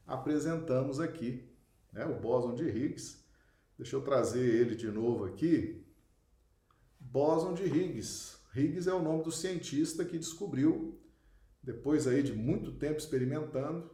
[0.07, 1.47] apresentamos aqui,
[1.93, 2.05] né?
[2.05, 3.23] o bóson de Higgs.
[3.77, 5.84] Deixa eu trazer ele de novo aqui.
[7.15, 8.35] Bóson de Higgs.
[8.53, 11.01] Higgs é o nome do cientista que descobriu,
[11.63, 13.89] depois aí de muito tempo experimentando,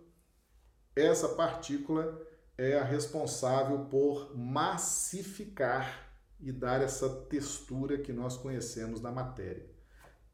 [0.96, 2.20] essa partícula
[2.58, 9.70] é a responsável por massificar e dar essa textura que nós conhecemos da matéria.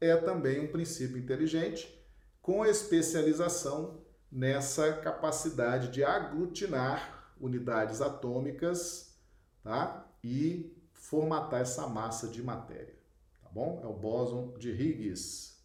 [0.00, 1.94] É também um princípio inteligente
[2.40, 9.14] com especialização nessa capacidade de aglutinar unidades atômicas
[9.62, 10.10] tá?
[10.24, 10.77] e
[11.08, 12.94] formatar essa massa de matéria.
[13.42, 13.80] Tá bom?
[13.82, 15.56] É o bóson de Higgs.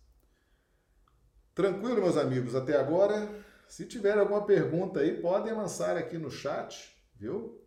[1.53, 3.29] Tranquilo, meus amigos, até agora?
[3.67, 7.61] Se tiver alguma pergunta aí, podem lançar aqui no chat, viu?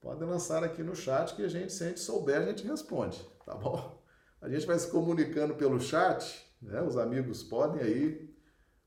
[0.00, 3.20] Podem lançar aqui no chat que a gente, se a gente souber, a gente responde,
[3.44, 4.00] tá bom?
[4.40, 6.80] A gente vai se comunicando pelo chat, né?
[6.82, 8.34] Os amigos podem aí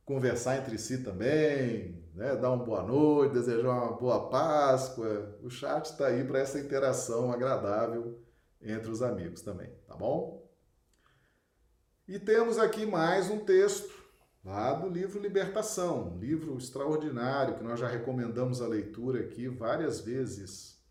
[0.06, 2.36] conversar entre si também, né?
[2.36, 5.38] dar uma boa noite, desejar uma boa Páscoa.
[5.42, 8.20] O chat está aí para essa interação agradável
[8.62, 10.48] entre os amigos também, tá bom?
[12.08, 13.92] E temos aqui mais um texto
[14.44, 20.02] lá do livro Libertação, um livro extraordinário que nós já recomendamos a leitura aqui várias
[20.02, 20.82] vezes.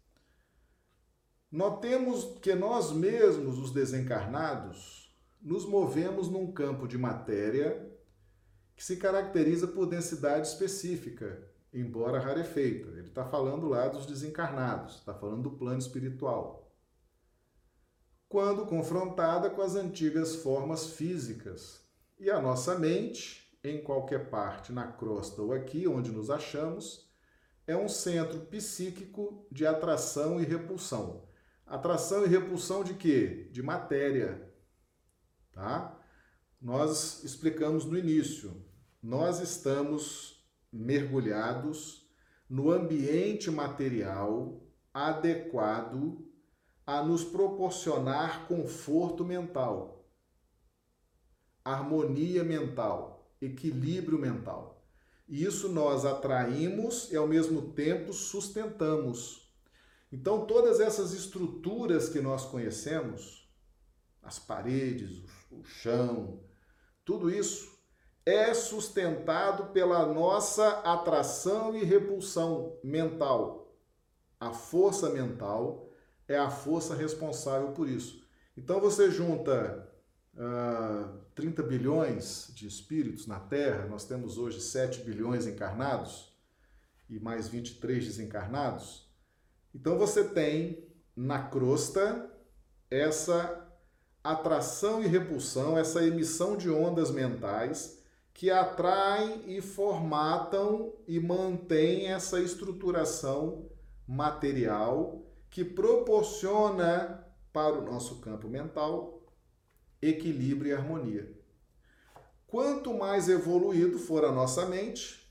[1.51, 7.92] Notemos que nós mesmos, os desencarnados, nos movemos num campo de matéria
[8.83, 11.41] que se caracteriza por densidade específica,
[11.73, 12.89] embora rarefeita.
[12.89, 16.77] Ele está falando lá dos desencarnados, está falando do plano espiritual.
[18.29, 21.81] Quando confrontada com as antigas formas físicas,
[22.19, 27.09] E a nossa mente, em qualquer parte, na crosta ou aqui, onde nos achamos,
[27.67, 31.29] é um centro psíquico de atração e repulsão.
[31.67, 33.49] Atração e repulsão de quê?
[33.51, 34.53] De matéria.
[35.53, 36.01] Tá?
[36.61, 38.72] Nós explicamos no início.
[39.03, 42.09] Nós estamos mergulhados
[42.49, 44.63] no ambiente material
[44.95, 46.25] adequado
[46.87, 50.09] a nos proporcionar conforto mental,
[51.65, 54.87] harmonia mental, equilíbrio mental.
[55.29, 59.53] Isso nós atraímos e ao mesmo tempo sustentamos.
[60.13, 63.51] Então, todas essas estruturas que nós conhecemos,
[64.23, 66.45] as paredes, o chão,
[67.05, 67.72] tudo isso
[68.25, 73.75] é sustentado pela nossa atração e repulsão mental.
[74.39, 75.89] A força mental
[76.29, 78.23] é a força responsável por isso.
[78.57, 79.89] Então você junta
[80.35, 86.33] uh, ah, 30 bilhões de espíritos na Terra, nós temos hoje 7 bilhões encarnados
[87.09, 89.11] e mais 23 desencarnados.
[89.75, 92.31] Então você tem na crosta
[92.91, 93.69] essa
[94.23, 98.02] atração e repulsão, essa emissão de ondas mentais
[98.35, 103.71] que atraem e formatam e mantêm essa estruturação
[104.07, 109.23] material que proporciona para o nosso campo mental
[110.01, 111.43] equilíbrio e harmonia.
[112.47, 115.23] Quanto mais evoluído for a nossa mente,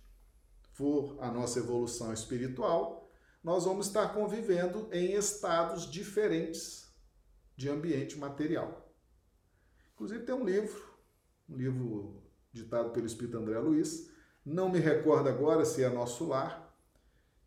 [0.72, 3.12] for a nossa evolução espiritual,
[3.44, 6.92] nós vamos estar convivendo em estados diferentes
[7.58, 8.92] de ambiente material.
[9.94, 10.82] Inclusive tem um livro,
[11.50, 12.21] um livro
[12.52, 14.10] ditado pelo Espírito André Luiz,
[14.46, 16.76] não me recordo agora se é Nosso Lar.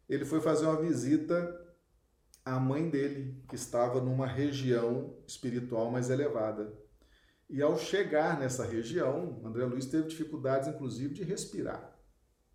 [0.09, 1.61] Ele foi fazer uma visita
[2.45, 6.73] a mãe dele, que estava numa região espiritual mais elevada.
[7.49, 11.97] E ao chegar nessa região, André Luiz teve dificuldades, inclusive, de respirar,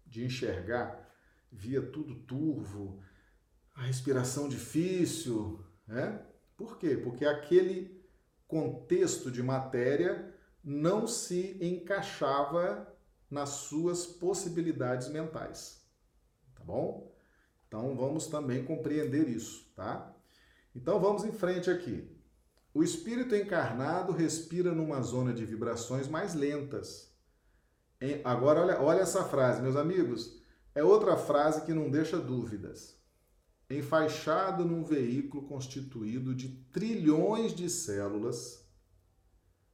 [0.06, 1.10] de enxergar,
[1.52, 3.02] via tudo turvo,
[3.76, 6.24] a respiração difícil, né?
[6.56, 6.98] Por quê?
[6.98, 8.04] Porque aquele
[8.48, 12.88] contexto de matéria não se encaixava
[13.30, 15.86] nas suas possibilidades mentais.
[16.56, 17.14] Tá bom?
[17.68, 20.14] Então vamos também compreender isso, tá?
[20.76, 22.10] Então vamos em frente aqui.
[22.74, 27.14] O espírito encarnado respira numa zona de vibrações mais lentas.
[28.24, 30.42] Agora olha, olha essa frase, meus amigos.
[30.74, 32.98] É outra frase que não deixa dúvidas.
[33.70, 38.66] Enfaixado num veículo constituído de trilhões de células,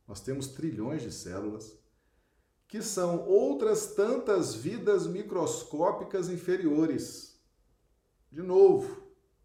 [0.08, 1.78] nós temos trilhões de células,
[2.68, 7.36] que são outras tantas vidas microscópicas inferiores
[8.36, 9.02] de novo,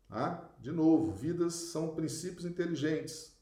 [0.09, 0.51] tá?
[0.59, 3.39] de novo, vidas são princípios inteligentes.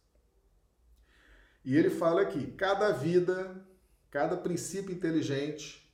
[1.64, 3.66] E ele fala aqui: cada vida,
[4.10, 5.90] cada princípio inteligente,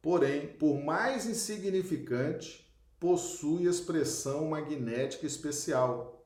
[0.00, 2.66] porém, por mais insignificante,
[2.98, 6.21] possui expressão magnética especial.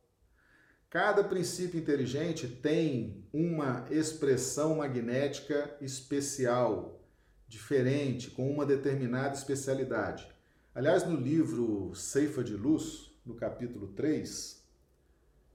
[0.89, 7.05] Cada princípio inteligente tem uma expressão magnética especial,
[7.49, 10.29] diferente, com uma determinada especialidade.
[10.75, 14.65] Aliás, no livro Ceifa de Luz, no capítulo 3,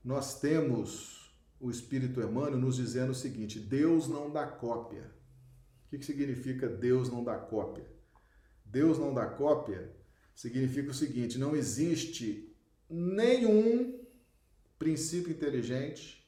[0.04, 5.12] nós temos o Espírito Emmanuel nos dizendo o seguinte: Deus não dá cópia.
[5.86, 7.86] O que, que significa Deus não dá cópia?
[8.66, 9.92] Deus não dá cópia
[10.36, 12.54] significa o seguinte: não existe
[12.90, 14.01] nenhum
[14.82, 16.28] princípio inteligente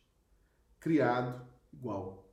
[0.79, 1.43] criado
[1.73, 2.31] igual.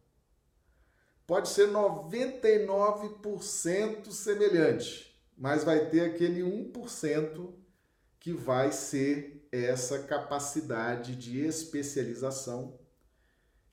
[1.26, 7.54] Pode ser 99% semelhante, mas vai ter aquele 1%
[8.18, 12.78] que vai ser essa capacidade de especialização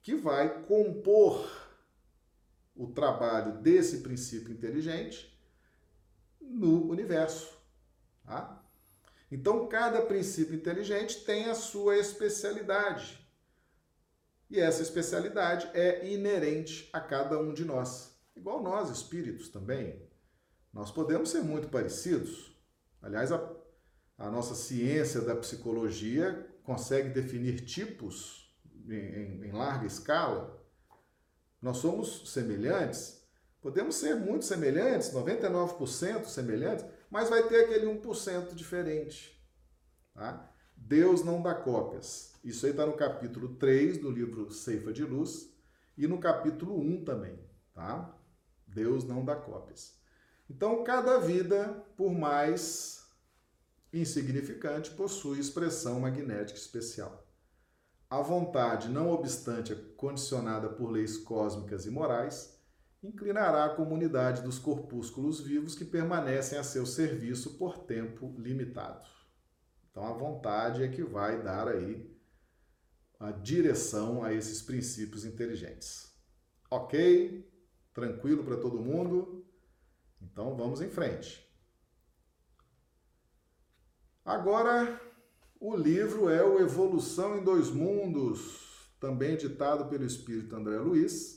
[0.01, 1.51] que vai compor
[2.73, 5.37] o trabalho desse princípio inteligente
[6.39, 7.57] no universo.
[8.23, 8.56] Tá?
[9.31, 13.19] Então, cada princípio inteligente tem a sua especialidade.
[14.49, 18.17] E essa especialidade é inerente a cada um de nós.
[18.35, 20.01] Igual nós, espíritos também.
[20.71, 22.55] Nós podemos ser muito parecidos.
[23.01, 23.51] Aliás, a,
[24.17, 28.55] a nossa ciência da psicologia consegue definir tipos
[28.87, 30.57] em, em, em larga escala.
[31.61, 33.21] Nós somos semelhantes,
[33.61, 39.37] podemos ser muito semelhantes, 99% semelhantes, mas vai ter aquele 1% diferente.
[40.13, 40.51] Tá?
[40.75, 42.33] Deus não dá cópias.
[42.43, 45.53] Isso aí está no capítulo 3 do livro Ceifa de Luz
[45.97, 47.39] e no capítulo 1 também.
[47.73, 48.15] Tá?
[48.65, 49.97] Deus não dá cópias.
[50.49, 53.05] Então, cada vida, por mais
[53.91, 57.25] insignificante, possui expressão magnética especial.
[58.09, 62.56] A vontade, não obstante condicionada por leis cósmicas e morais,
[63.07, 69.07] inclinará a comunidade dos corpúsculos vivos que permanecem a seu serviço por tempo limitado.
[69.89, 72.13] Então a vontade é que vai dar aí
[73.19, 76.13] a direção a esses princípios inteligentes.
[76.69, 77.49] Ok?
[77.93, 79.45] Tranquilo para todo mundo?
[80.21, 81.47] Então vamos em frente.
[84.23, 85.01] Agora,
[85.59, 91.36] o livro é o Evolução em Dois Mundos, também editado pelo espírito André Luiz,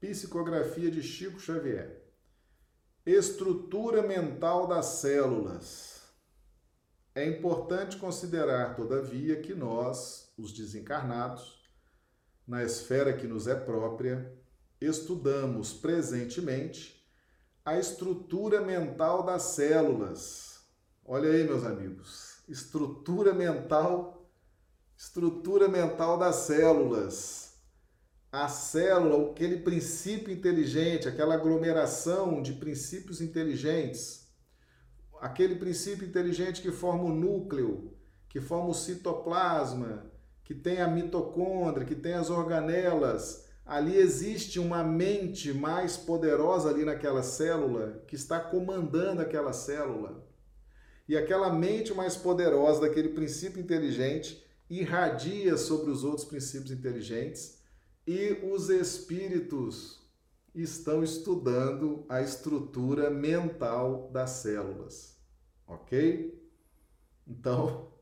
[0.00, 2.02] psicografia de Chico Xavier.
[3.04, 6.00] Estrutura mental das células.
[7.14, 11.60] É importante considerar, todavia, que nós, os desencarnados,
[12.46, 14.34] na esfera que nos é própria,
[14.80, 17.06] estudamos presentemente
[17.62, 20.60] a estrutura mental das células.
[21.04, 24.30] Olha aí, meus amigos, estrutura mental,
[24.96, 27.49] estrutura mental das células.
[28.32, 34.28] A célula, aquele princípio inteligente, aquela aglomeração de princípios inteligentes,
[35.20, 37.92] aquele princípio inteligente que forma o núcleo,
[38.28, 40.06] que forma o citoplasma,
[40.44, 46.84] que tem a mitocôndria, que tem as organelas, ali existe uma mente mais poderosa ali
[46.84, 50.24] naquela célula que está comandando aquela célula.
[51.08, 57.59] E aquela mente mais poderosa daquele princípio inteligente irradia sobre os outros princípios inteligentes
[58.06, 60.00] e os espíritos
[60.54, 65.16] estão estudando a estrutura mental das células.
[65.66, 66.40] Ok?
[67.26, 67.92] Então,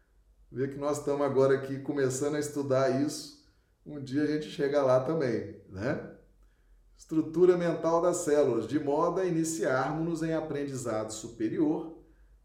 [0.50, 3.38] vê que nós estamos agora aqui começando a estudar isso
[3.88, 6.14] um dia a gente chega lá também, né?
[6.94, 11.96] Estrutura mental das células, de modo a iniciarmos-nos em aprendizado superior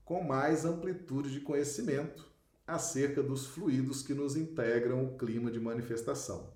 [0.05, 2.31] com mais amplitude de conhecimento
[2.65, 6.52] acerca dos fluidos que nos integram o clima de manifestação.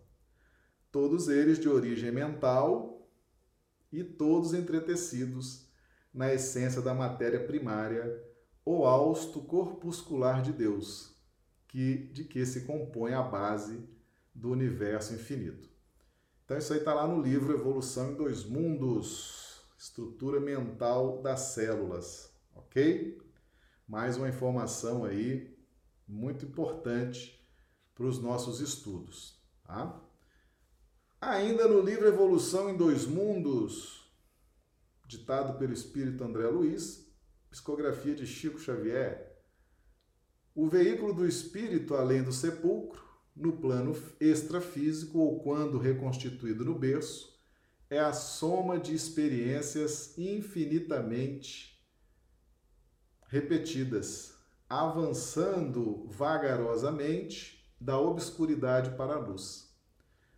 [0.92, 3.10] Todos eles de origem mental
[3.92, 5.68] e todos entretecidos
[6.14, 8.24] na essência da matéria primária,
[8.66, 11.16] o hausto corpuscular de Deus,
[11.68, 13.88] que de que se compõe a base
[14.34, 15.70] do universo infinito.
[16.44, 22.34] Então, isso aí está lá no livro Evolução em Dois Mundos Estrutura Mental das Células,
[22.56, 23.22] ok?
[23.88, 25.56] Mais uma informação aí
[26.08, 27.46] muito importante
[27.94, 30.02] para os nossos estudos, tá?
[31.20, 34.08] Ainda no livro Evolução em Dois Mundos,
[35.08, 37.12] ditado pelo espírito André Luiz,
[37.50, 39.36] psicografia de Chico Xavier,
[40.54, 43.04] o veículo do espírito além do sepulcro
[43.36, 47.36] no plano extrafísico ou quando reconstituído no berço,
[47.90, 51.84] é a soma de experiências infinitamente
[53.28, 54.36] repetidas,
[54.70, 59.67] avançando vagarosamente da obscuridade para a luz.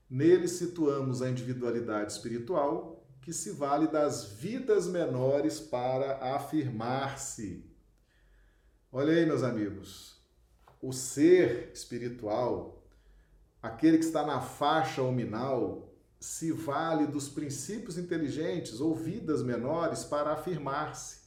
[0.10, 7.64] Nele situamos a individualidade espiritual, que se vale das vidas menores para afirmar-se.
[8.92, 10.20] Olha aí, meus amigos,
[10.82, 12.80] o ser espiritual
[13.62, 20.34] aquele que está na faixa ominal se vale dos princípios inteligentes ou vidas menores para
[20.34, 21.20] afirmar-se,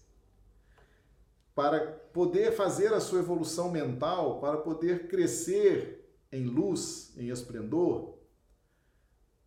[1.55, 1.81] para
[2.13, 8.19] poder fazer a sua evolução mental, para poder crescer em luz, em esplendor,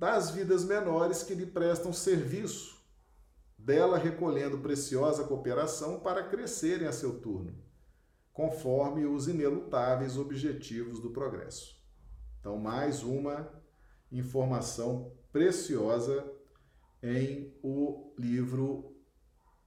[0.06, 2.80] das vidas menores que lhe prestam serviço,
[3.58, 7.56] dela recolhendo preciosa cooperação para crescerem a seu turno,
[8.32, 11.84] conforme os inelutáveis objetivos do progresso.
[12.40, 13.52] Então, mais uma
[14.12, 16.24] informação preciosa
[17.02, 18.96] em o livro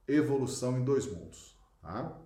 [0.07, 1.59] Evolução em Dois Mundos.
[1.81, 2.17] Tá?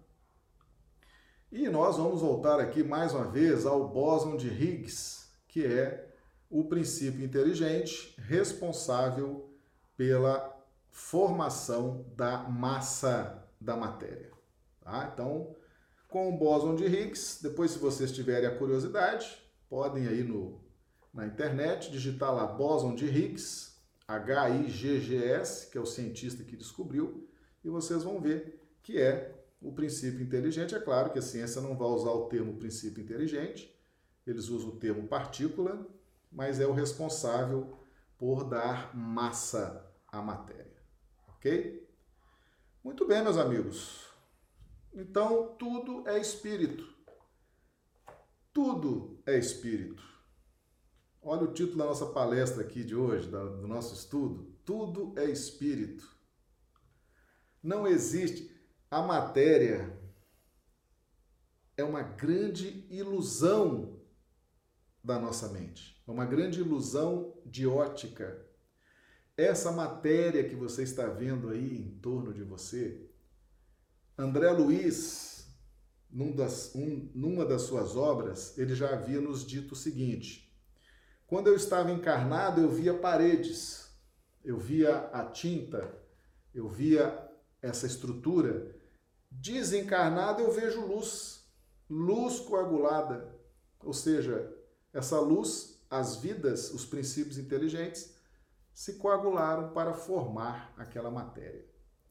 [1.51, 6.12] E nós vamos voltar aqui mais uma vez ao bóson de Higgs, que é
[6.53, 9.51] o princípio inteligente responsável
[9.97, 10.55] pela
[10.91, 14.31] formação da massa da matéria.
[14.79, 15.09] Tá?
[15.11, 15.55] Então,
[16.07, 19.35] com o bóson de Higgs, depois se vocês tiverem a curiosidade,
[19.67, 20.63] podem aí no,
[21.11, 23.73] na internet digitar lá bóson de Higgs,
[24.07, 27.27] H-I-G-G-S, que é o cientista que descobriu,
[27.63, 30.75] e vocês vão ver que é o princípio inteligente.
[30.75, 33.75] É claro que a ciência não vai usar o termo princípio inteligente,
[34.27, 35.83] eles usam o termo partícula,
[36.33, 37.77] mas é o responsável
[38.17, 40.81] por dar massa à matéria.
[41.29, 41.87] Ok?
[42.83, 44.07] Muito bem, meus amigos.
[44.93, 46.91] Então, tudo é espírito.
[48.51, 50.03] Tudo é espírito.
[51.21, 54.53] Olha o título da nossa palestra aqui de hoje, do nosso estudo.
[54.65, 56.05] Tudo é espírito.
[57.61, 58.51] Não existe.
[58.91, 59.99] A matéria
[61.77, 64.01] é uma grande ilusão
[65.03, 65.92] da nossa mente.
[66.07, 68.45] É uma grande ilusão de ótica.
[69.35, 73.09] essa matéria que você está vendo aí em torno de você,
[74.15, 75.47] André Luiz,
[76.11, 80.55] num das, um, numa das suas obras, ele já havia nos dito o seguinte:
[81.25, 83.89] quando eu estava encarnado, eu via paredes,
[84.45, 85.91] eu via a tinta,
[86.53, 87.27] eu via
[87.61, 88.75] essa estrutura.
[89.31, 91.43] Desencarnado, eu vejo luz,
[91.89, 93.35] luz coagulada,
[93.79, 94.55] ou seja,
[94.93, 98.17] essa luz, as vidas, os princípios inteligentes
[98.73, 101.63] se coagularam para formar aquela matéria.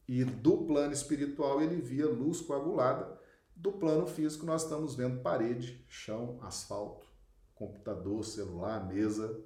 [0.07, 3.19] E do plano espiritual ele via luz coagulada,
[3.53, 7.05] do plano físico nós estamos vendo parede, chão, asfalto,
[7.53, 9.43] computador, celular, mesa,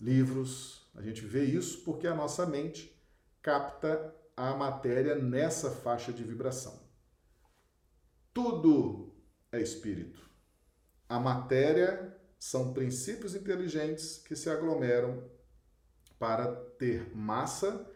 [0.00, 0.90] livros.
[0.94, 2.98] A gente vê isso porque a nossa mente
[3.42, 6.80] capta a matéria nessa faixa de vibração.
[8.32, 9.14] Tudo
[9.52, 10.30] é espírito.
[11.06, 15.22] A matéria são princípios inteligentes que se aglomeram
[16.18, 17.86] para ter massa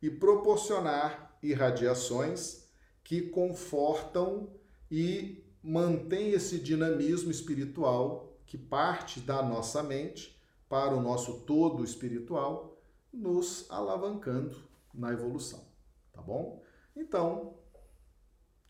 [0.00, 2.68] e proporcionar irradiações
[3.02, 4.52] que confortam
[4.90, 10.38] e mantêm esse dinamismo espiritual que parte da nossa mente
[10.68, 12.78] para o nosso todo espiritual,
[13.10, 14.56] nos alavancando
[14.92, 15.66] na evolução,
[16.12, 16.62] tá bom?
[16.94, 17.56] Então,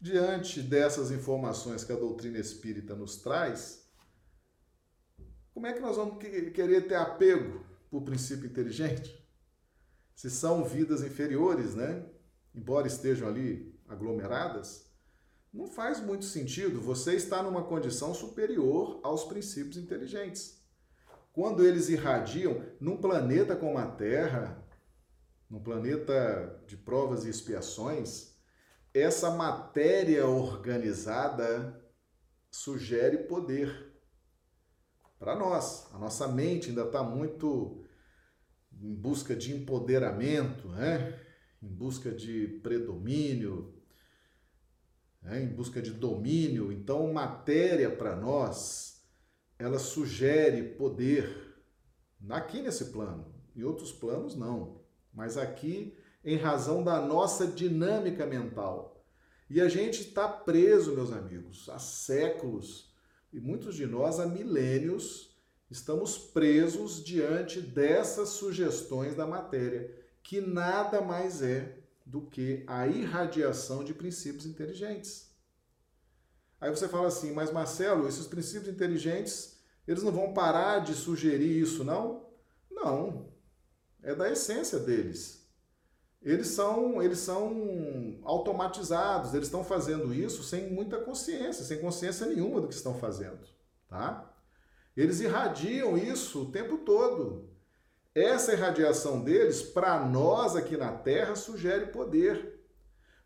[0.00, 3.83] diante dessas informações que a doutrina espírita nos traz,
[5.54, 9.24] como é que nós vamos querer ter apego por princípio inteligente?
[10.12, 12.04] Se são vidas inferiores, né?
[12.52, 14.90] Embora estejam ali aglomeradas,
[15.52, 16.80] não faz muito sentido.
[16.80, 20.60] Você está numa condição superior aos princípios inteligentes.
[21.32, 24.60] Quando eles irradiam num planeta como a Terra,
[25.48, 28.34] num planeta de provas e expiações,
[28.92, 31.80] essa matéria organizada
[32.50, 33.93] sugere poder
[35.18, 35.88] para nós.
[35.92, 37.84] A nossa mente ainda está muito
[38.80, 41.20] em busca de empoderamento, né?
[41.62, 43.74] em busca de predomínio,
[45.22, 45.42] né?
[45.42, 46.72] em busca de domínio.
[46.72, 49.02] Então, matéria para nós,
[49.58, 51.54] ela sugere poder
[52.28, 53.34] aqui nesse plano.
[53.56, 54.80] Em outros planos, não.
[55.12, 59.04] Mas aqui, em razão da nossa dinâmica mental.
[59.48, 62.93] E a gente está preso, meus amigos, há séculos
[63.34, 65.34] e muitos de nós há milênios
[65.68, 73.82] estamos presos diante dessas sugestões da matéria, que nada mais é do que a irradiação
[73.82, 75.34] de princípios inteligentes.
[76.60, 81.60] Aí você fala assim, mas Marcelo, esses princípios inteligentes, eles não vão parar de sugerir
[81.60, 82.28] isso, não?
[82.70, 83.32] Não.
[84.00, 85.43] É da essência deles
[86.24, 92.62] eles são, eles são automatizados, eles estão fazendo isso sem muita consciência, sem consciência nenhuma
[92.62, 93.46] do que estão fazendo,
[93.86, 94.34] tá?
[94.96, 97.50] Eles irradiam isso o tempo todo.
[98.14, 102.64] Essa irradiação deles, para nós aqui na Terra, sugere poder.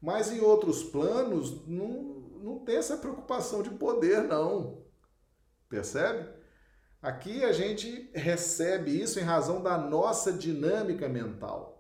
[0.01, 2.03] Mas em outros planos, não,
[2.43, 4.83] não tem essa preocupação de poder, não.
[5.69, 6.31] Percebe?
[7.01, 11.78] Aqui a gente recebe isso em razão da nossa dinâmica mental.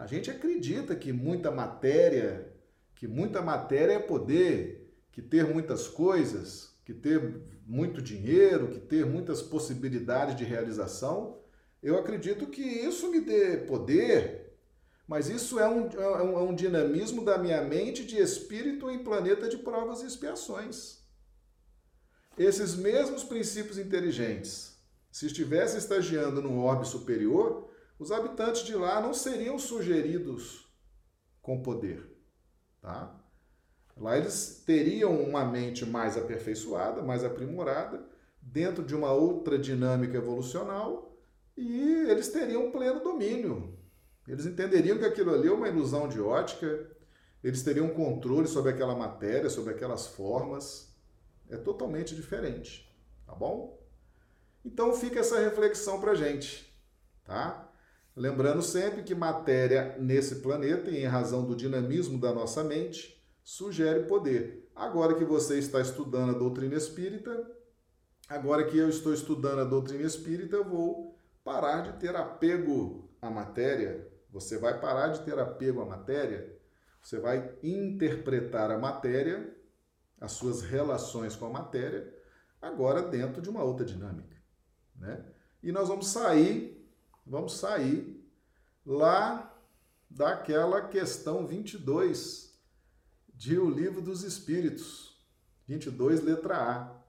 [0.00, 2.50] A gente acredita que muita matéria,
[2.94, 9.04] que muita matéria é poder, que ter muitas coisas, que ter muito dinheiro, que ter
[9.04, 11.38] muitas possibilidades de realização,
[11.82, 14.56] eu acredito que isso me dê poder,
[15.06, 19.04] mas isso é um, é um, é um dinamismo da minha mente de espírito em
[19.04, 21.00] planeta de provas e expiações.
[22.38, 24.78] Esses mesmos princípios inteligentes,
[25.12, 27.69] se estivesse estagiando num orbe superior,
[28.00, 30.66] os habitantes de lá não seriam sugeridos
[31.42, 32.10] com poder,
[32.80, 33.14] tá?
[33.94, 38.08] Lá eles teriam uma mente mais aperfeiçoada, mais aprimorada,
[38.40, 41.14] dentro de uma outra dinâmica evolucional,
[41.54, 43.78] e eles teriam pleno domínio.
[44.26, 46.90] Eles entenderiam que aquilo ali é uma ilusão de ótica,
[47.44, 50.96] eles teriam controle sobre aquela matéria, sobre aquelas formas.
[51.50, 52.90] É totalmente diferente,
[53.26, 53.78] tá bom?
[54.64, 56.74] Então fica essa reflexão pra gente,
[57.24, 57.69] tá?
[58.20, 64.00] Lembrando sempre que matéria nesse planeta, e em razão do dinamismo da nossa mente, sugere
[64.00, 64.70] poder.
[64.76, 67.50] Agora que você está estudando a doutrina espírita,
[68.28, 73.30] agora que eu estou estudando a doutrina espírita, eu vou parar de ter apego à
[73.30, 74.06] matéria.
[74.30, 76.54] Você vai parar de ter apego à matéria,
[77.02, 79.50] você vai interpretar a matéria,
[80.20, 82.14] as suas relações com a matéria,
[82.60, 84.36] agora dentro de uma outra dinâmica.
[84.94, 85.24] Né?
[85.62, 86.79] E nós vamos sair
[87.26, 88.20] vamos sair
[88.84, 89.54] lá
[90.08, 92.58] daquela questão 22
[93.32, 95.18] de O Livro dos Espíritos,
[95.66, 97.00] 22, letra A.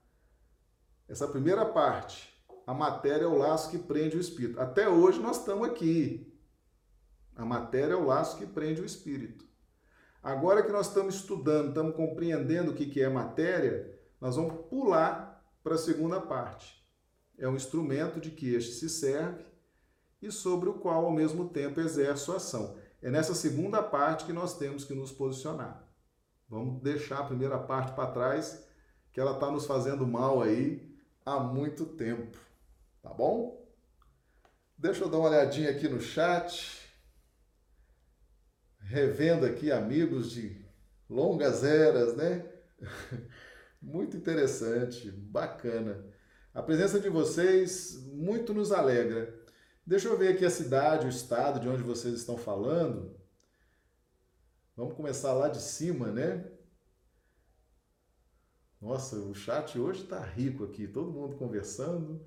[1.10, 2.32] Essa primeira parte,
[2.66, 4.60] a matéria é o laço que prende o espírito.
[4.62, 6.32] Até hoje nós estamos aqui.
[7.36, 9.46] A matéria é o laço que prende o espírito.
[10.24, 15.76] Agora que nós estamos estudando, estamos compreendendo o que é matéria, nós vamos pular para
[15.76, 16.80] a segunda parte.
[17.38, 19.44] É um instrumento de que este se serve
[20.22, 21.80] e sobre o qual, ao mesmo tempo,
[22.18, 22.78] sua ação.
[23.02, 25.88] É nessa segunda parte que nós temos que nos posicionar.
[26.48, 28.68] Vamos deixar a primeira parte para trás,
[29.12, 30.96] que ela está nos fazendo mal aí
[31.26, 32.38] há muito tempo.
[33.02, 33.66] Tá bom?
[34.78, 36.80] Deixa eu dar uma olhadinha aqui no chat.
[38.80, 40.64] Revendo aqui amigos de
[41.10, 42.46] longas eras, né?
[43.82, 46.06] Muito interessante, bacana.
[46.54, 49.41] A presença de vocês muito nos alegra.
[49.86, 53.20] Deixa eu ver aqui a cidade, o estado de onde vocês estão falando.
[54.76, 56.50] Vamos começar lá de cima, né?
[58.80, 62.24] Nossa, o chat hoje está rico aqui, todo mundo conversando.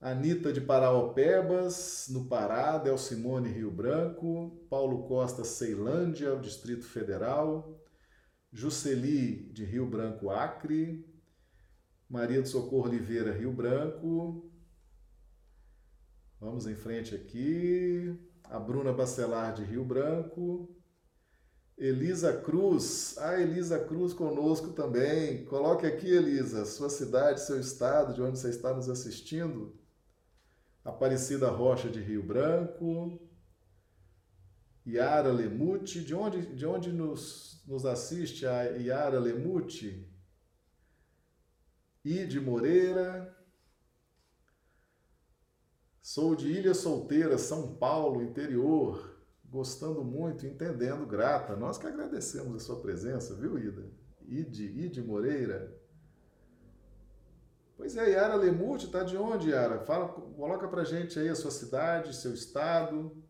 [0.00, 4.64] Anitta de Paraopebas, no Pará, Del Simone, Rio Branco.
[4.68, 7.80] Paulo Costa, Ceilândia, Distrito Federal.
[8.52, 11.06] Juceli de Rio Branco, Acre.
[12.08, 14.50] Maria do Socorro Oliveira, Rio Branco.
[16.40, 18.18] Vamos em frente aqui.
[18.44, 20.68] A Bruna Bacelar de Rio Branco.
[21.76, 23.16] Elisa Cruz.
[23.18, 25.44] Ah, Elisa Cruz conosco também.
[25.46, 29.78] Coloque aqui, Elisa, sua cidade, seu estado, de onde você está nos assistindo.
[30.84, 33.20] Aparecida Rocha de Rio Branco.
[34.86, 36.00] Yara Lemuti.
[36.00, 40.06] De onde, de onde nos, nos assiste a Yara Lemuti?
[42.04, 43.35] Ide Moreira.
[46.06, 51.56] Sou de Ilha Solteira, São Paulo, interior, gostando muito, entendendo, grata.
[51.56, 53.90] Nós que agradecemos a sua presença, viu, Ida?
[54.24, 55.76] Ide, Ide Moreira.
[57.76, 59.80] Pois é, Yara Lemute, tá de onde, Yara?
[59.80, 63.20] Fala, coloca pra gente aí a sua cidade, seu estado.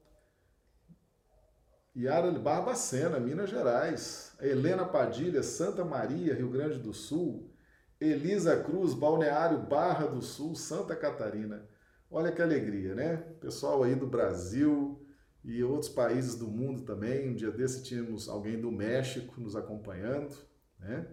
[1.96, 4.36] Yara Barbacena, Minas Gerais.
[4.38, 7.50] Helena Padilha, Santa Maria, Rio Grande do Sul.
[7.98, 11.66] Elisa Cruz, Balneário Barra do Sul, Santa Catarina.
[12.10, 13.16] Olha que alegria, né?
[13.40, 15.04] Pessoal aí do Brasil
[15.42, 17.30] e outros países do mundo também.
[17.30, 20.36] Um dia desse tínhamos alguém do México nos acompanhando,
[20.78, 21.06] né?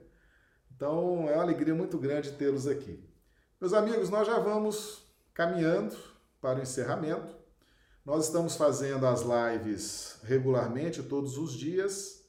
[0.75, 3.03] Então é uma alegria muito grande tê-los aqui.
[3.59, 5.95] Meus amigos, nós já vamos caminhando
[6.39, 7.33] para o encerramento.
[8.05, 12.23] Nós estamos fazendo as lives regularmente, todos os dias.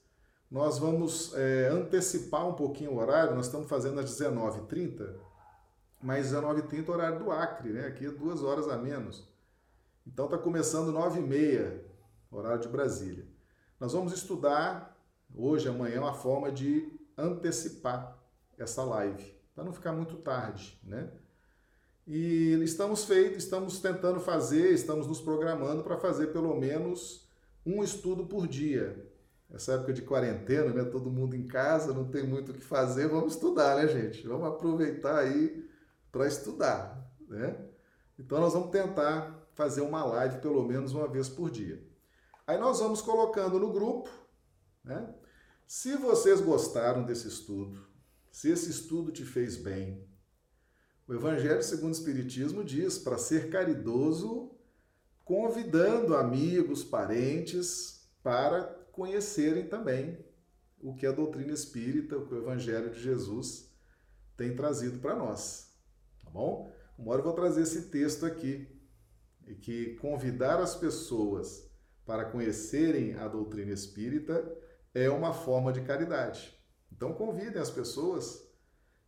[0.50, 5.23] Nós vamos é, antecipar um pouquinho o horário, nós estamos fazendo às 19h30
[6.04, 7.86] mas 19h30 horário do Acre, né?
[7.86, 9.26] Aqui é duas horas a menos.
[10.06, 11.80] Então está começando 9h30,
[12.30, 13.26] horário de Brasília.
[13.80, 14.94] Nós vamos estudar
[15.34, 18.22] hoje, amanhã, uma forma de antecipar
[18.58, 21.10] essa live, para não ficar muito tarde, né?
[22.06, 27.26] E estamos feito, estamos tentando fazer, estamos nos programando para fazer pelo menos
[27.64, 29.10] um estudo por dia.
[29.50, 30.84] Essa época de quarentena, né?
[30.84, 34.26] Todo mundo em casa, não tem muito o que fazer, vamos estudar, né, gente?
[34.28, 35.63] Vamos aproveitar aí
[36.14, 37.58] para estudar, né?
[38.16, 41.84] Então nós vamos tentar fazer uma live pelo menos uma vez por dia.
[42.46, 44.08] Aí nós vamos colocando no grupo,
[44.84, 45.12] né?
[45.66, 47.84] Se vocês gostaram desse estudo,
[48.30, 50.08] se esse estudo te fez bem,
[51.08, 54.56] o Evangelho segundo o Espiritismo diz para ser caridoso,
[55.24, 58.62] convidando amigos, parentes para
[58.92, 60.24] conhecerem também
[60.80, 63.68] o que a doutrina espírita, o que o Evangelho de Jesus
[64.36, 65.73] tem trazido para nós
[66.34, 66.68] bom?
[66.98, 68.68] Uma hora eu vou trazer esse texto aqui,
[69.62, 71.70] que convidar as pessoas
[72.04, 74.44] para conhecerem a doutrina espírita
[74.92, 76.52] é uma forma de caridade.
[76.92, 78.42] Então convidem as pessoas.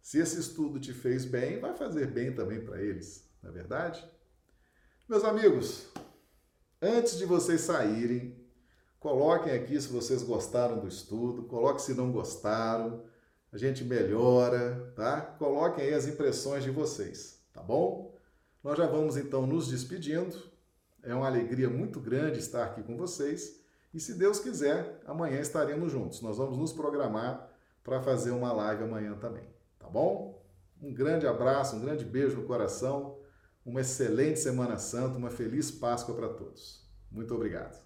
[0.00, 4.08] Se esse estudo te fez bem, vai fazer bem também para eles, não é verdade?
[5.08, 5.88] Meus amigos,
[6.80, 8.40] antes de vocês saírem,
[9.00, 13.04] coloquem aqui se vocês gostaram do estudo, coloquem se não gostaram
[13.56, 15.18] a gente melhora, tá?
[15.38, 18.14] Coloquem aí as impressões de vocês, tá bom?
[18.62, 20.36] Nós já vamos então nos despedindo.
[21.02, 23.58] É uma alegria muito grande estar aqui com vocês.
[23.94, 26.20] E se Deus quiser, amanhã estaremos juntos.
[26.20, 27.50] Nós vamos nos programar
[27.82, 29.48] para fazer uma live amanhã também,
[29.78, 30.44] tá bom?
[30.82, 33.18] Um grande abraço, um grande beijo no coração,
[33.64, 36.86] uma excelente Semana Santa, uma feliz Páscoa para todos.
[37.10, 37.85] Muito obrigado.